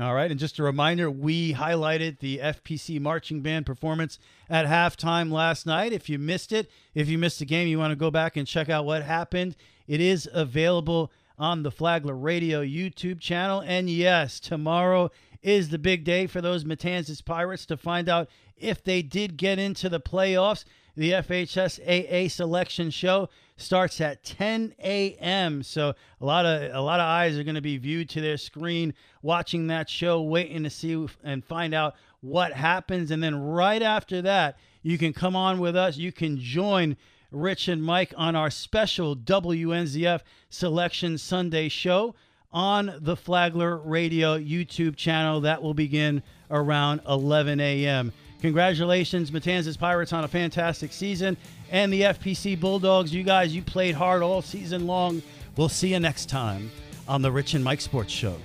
All 0.00 0.14
right. 0.14 0.30
And 0.30 0.38
just 0.38 0.60
a 0.60 0.62
reminder, 0.62 1.10
we 1.10 1.54
highlighted 1.54 2.20
the 2.20 2.38
FPC 2.38 3.00
marching 3.00 3.40
band 3.40 3.66
performance 3.66 4.18
at 4.48 4.66
halftime 4.66 5.32
last 5.32 5.66
night. 5.66 5.92
If 5.92 6.08
you 6.08 6.20
missed 6.20 6.52
it, 6.52 6.70
if 6.94 7.08
you 7.08 7.18
missed 7.18 7.40
the 7.40 7.44
game, 7.44 7.66
you 7.66 7.78
want 7.78 7.90
to 7.90 7.96
go 7.96 8.10
back 8.10 8.36
and 8.36 8.46
check 8.46 8.68
out 8.68 8.84
what 8.84 9.02
happened. 9.02 9.56
It 9.88 10.00
is 10.00 10.28
available 10.32 11.10
on 11.36 11.64
the 11.64 11.72
Flagler 11.72 12.16
Radio 12.16 12.62
YouTube 12.62 13.18
channel. 13.18 13.60
And 13.66 13.90
yes, 13.90 14.38
tomorrow 14.38 15.10
is 15.42 15.70
the 15.70 15.78
big 15.78 16.04
day 16.04 16.28
for 16.28 16.40
those 16.40 16.64
Matanzas 16.64 17.24
Pirates 17.24 17.66
to 17.66 17.76
find 17.76 18.08
out 18.08 18.28
if 18.56 18.82
they 18.84 19.02
did 19.02 19.36
get 19.36 19.58
into 19.58 19.88
the 19.88 20.00
playoffs. 20.00 20.64
The 20.96 21.12
FHSAA 21.12 22.30
selection 22.30 22.90
show 22.90 23.28
starts 23.56 24.00
at 24.00 24.24
10 24.24 24.74
a.m. 24.82 25.62
So 25.62 25.94
a 26.20 26.24
lot 26.24 26.46
of 26.46 26.74
a 26.74 26.80
lot 26.80 27.00
of 27.00 27.04
eyes 27.04 27.38
are 27.38 27.44
going 27.44 27.54
to 27.54 27.60
be 27.60 27.76
viewed 27.76 28.08
to 28.10 28.20
their 28.20 28.36
screen 28.36 28.94
watching 29.22 29.66
that 29.66 29.88
show, 29.90 30.22
waiting 30.22 30.64
to 30.64 30.70
see 30.70 31.06
and 31.22 31.44
find 31.44 31.74
out 31.74 31.94
what 32.20 32.52
happens. 32.52 33.10
And 33.10 33.22
then 33.22 33.40
right 33.40 33.82
after 33.82 34.22
that, 34.22 34.58
you 34.82 34.98
can 34.98 35.12
come 35.12 35.36
on 35.36 35.58
with 35.58 35.76
us. 35.76 35.96
You 35.96 36.12
can 36.12 36.38
join 36.38 36.96
Rich 37.30 37.68
and 37.68 37.82
Mike 37.82 38.14
on 38.16 38.34
our 38.34 38.50
special 38.50 39.14
WNZF 39.14 40.22
Selection 40.48 41.18
Sunday 41.18 41.68
show 41.68 42.14
on 42.50 42.98
the 43.00 43.16
Flagler 43.16 43.76
Radio 43.76 44.38
YouTube 44.38 44.96
channel. 44.96 45.42
That 45.42 45.62
will 45.62 45.74
begin 45.74 46.22
around 46.50 47.02
11 47.06 47.60
a.m. 47.60 48.12
Congratulations, 48.40 49.30
Matanzas 49.30 49.78
Pirates, 49.78 50.12
on 50.12 50.24
a 50.24 50.28
fantastic 50.28 50.92
season. 50.92 51.36
And 51.70 51.92
the 51.92 52.02
FPC 52.02 52.58
Bulldogs, 52.58 53.12
you 53.12 53.22
guys, 53.22 53.54
you 53.54 53.62
played 53.62 53.94
hard 53.94 54.22
all 54.22 54.42
season 54.42 54.86
long. 54.86 55.22
We'll 55.56 55.68
see 55.68 55.92
you 55.92 56.00
next 56.00 56.28
time 56.28 56.70
on 57.08 57.22
the 57.22 57.32
Rich 57.32 57.54
and 57.54 57.64
Mike 57.64 57.80
Sports 57.80 58.12
Show. 58.12 58.36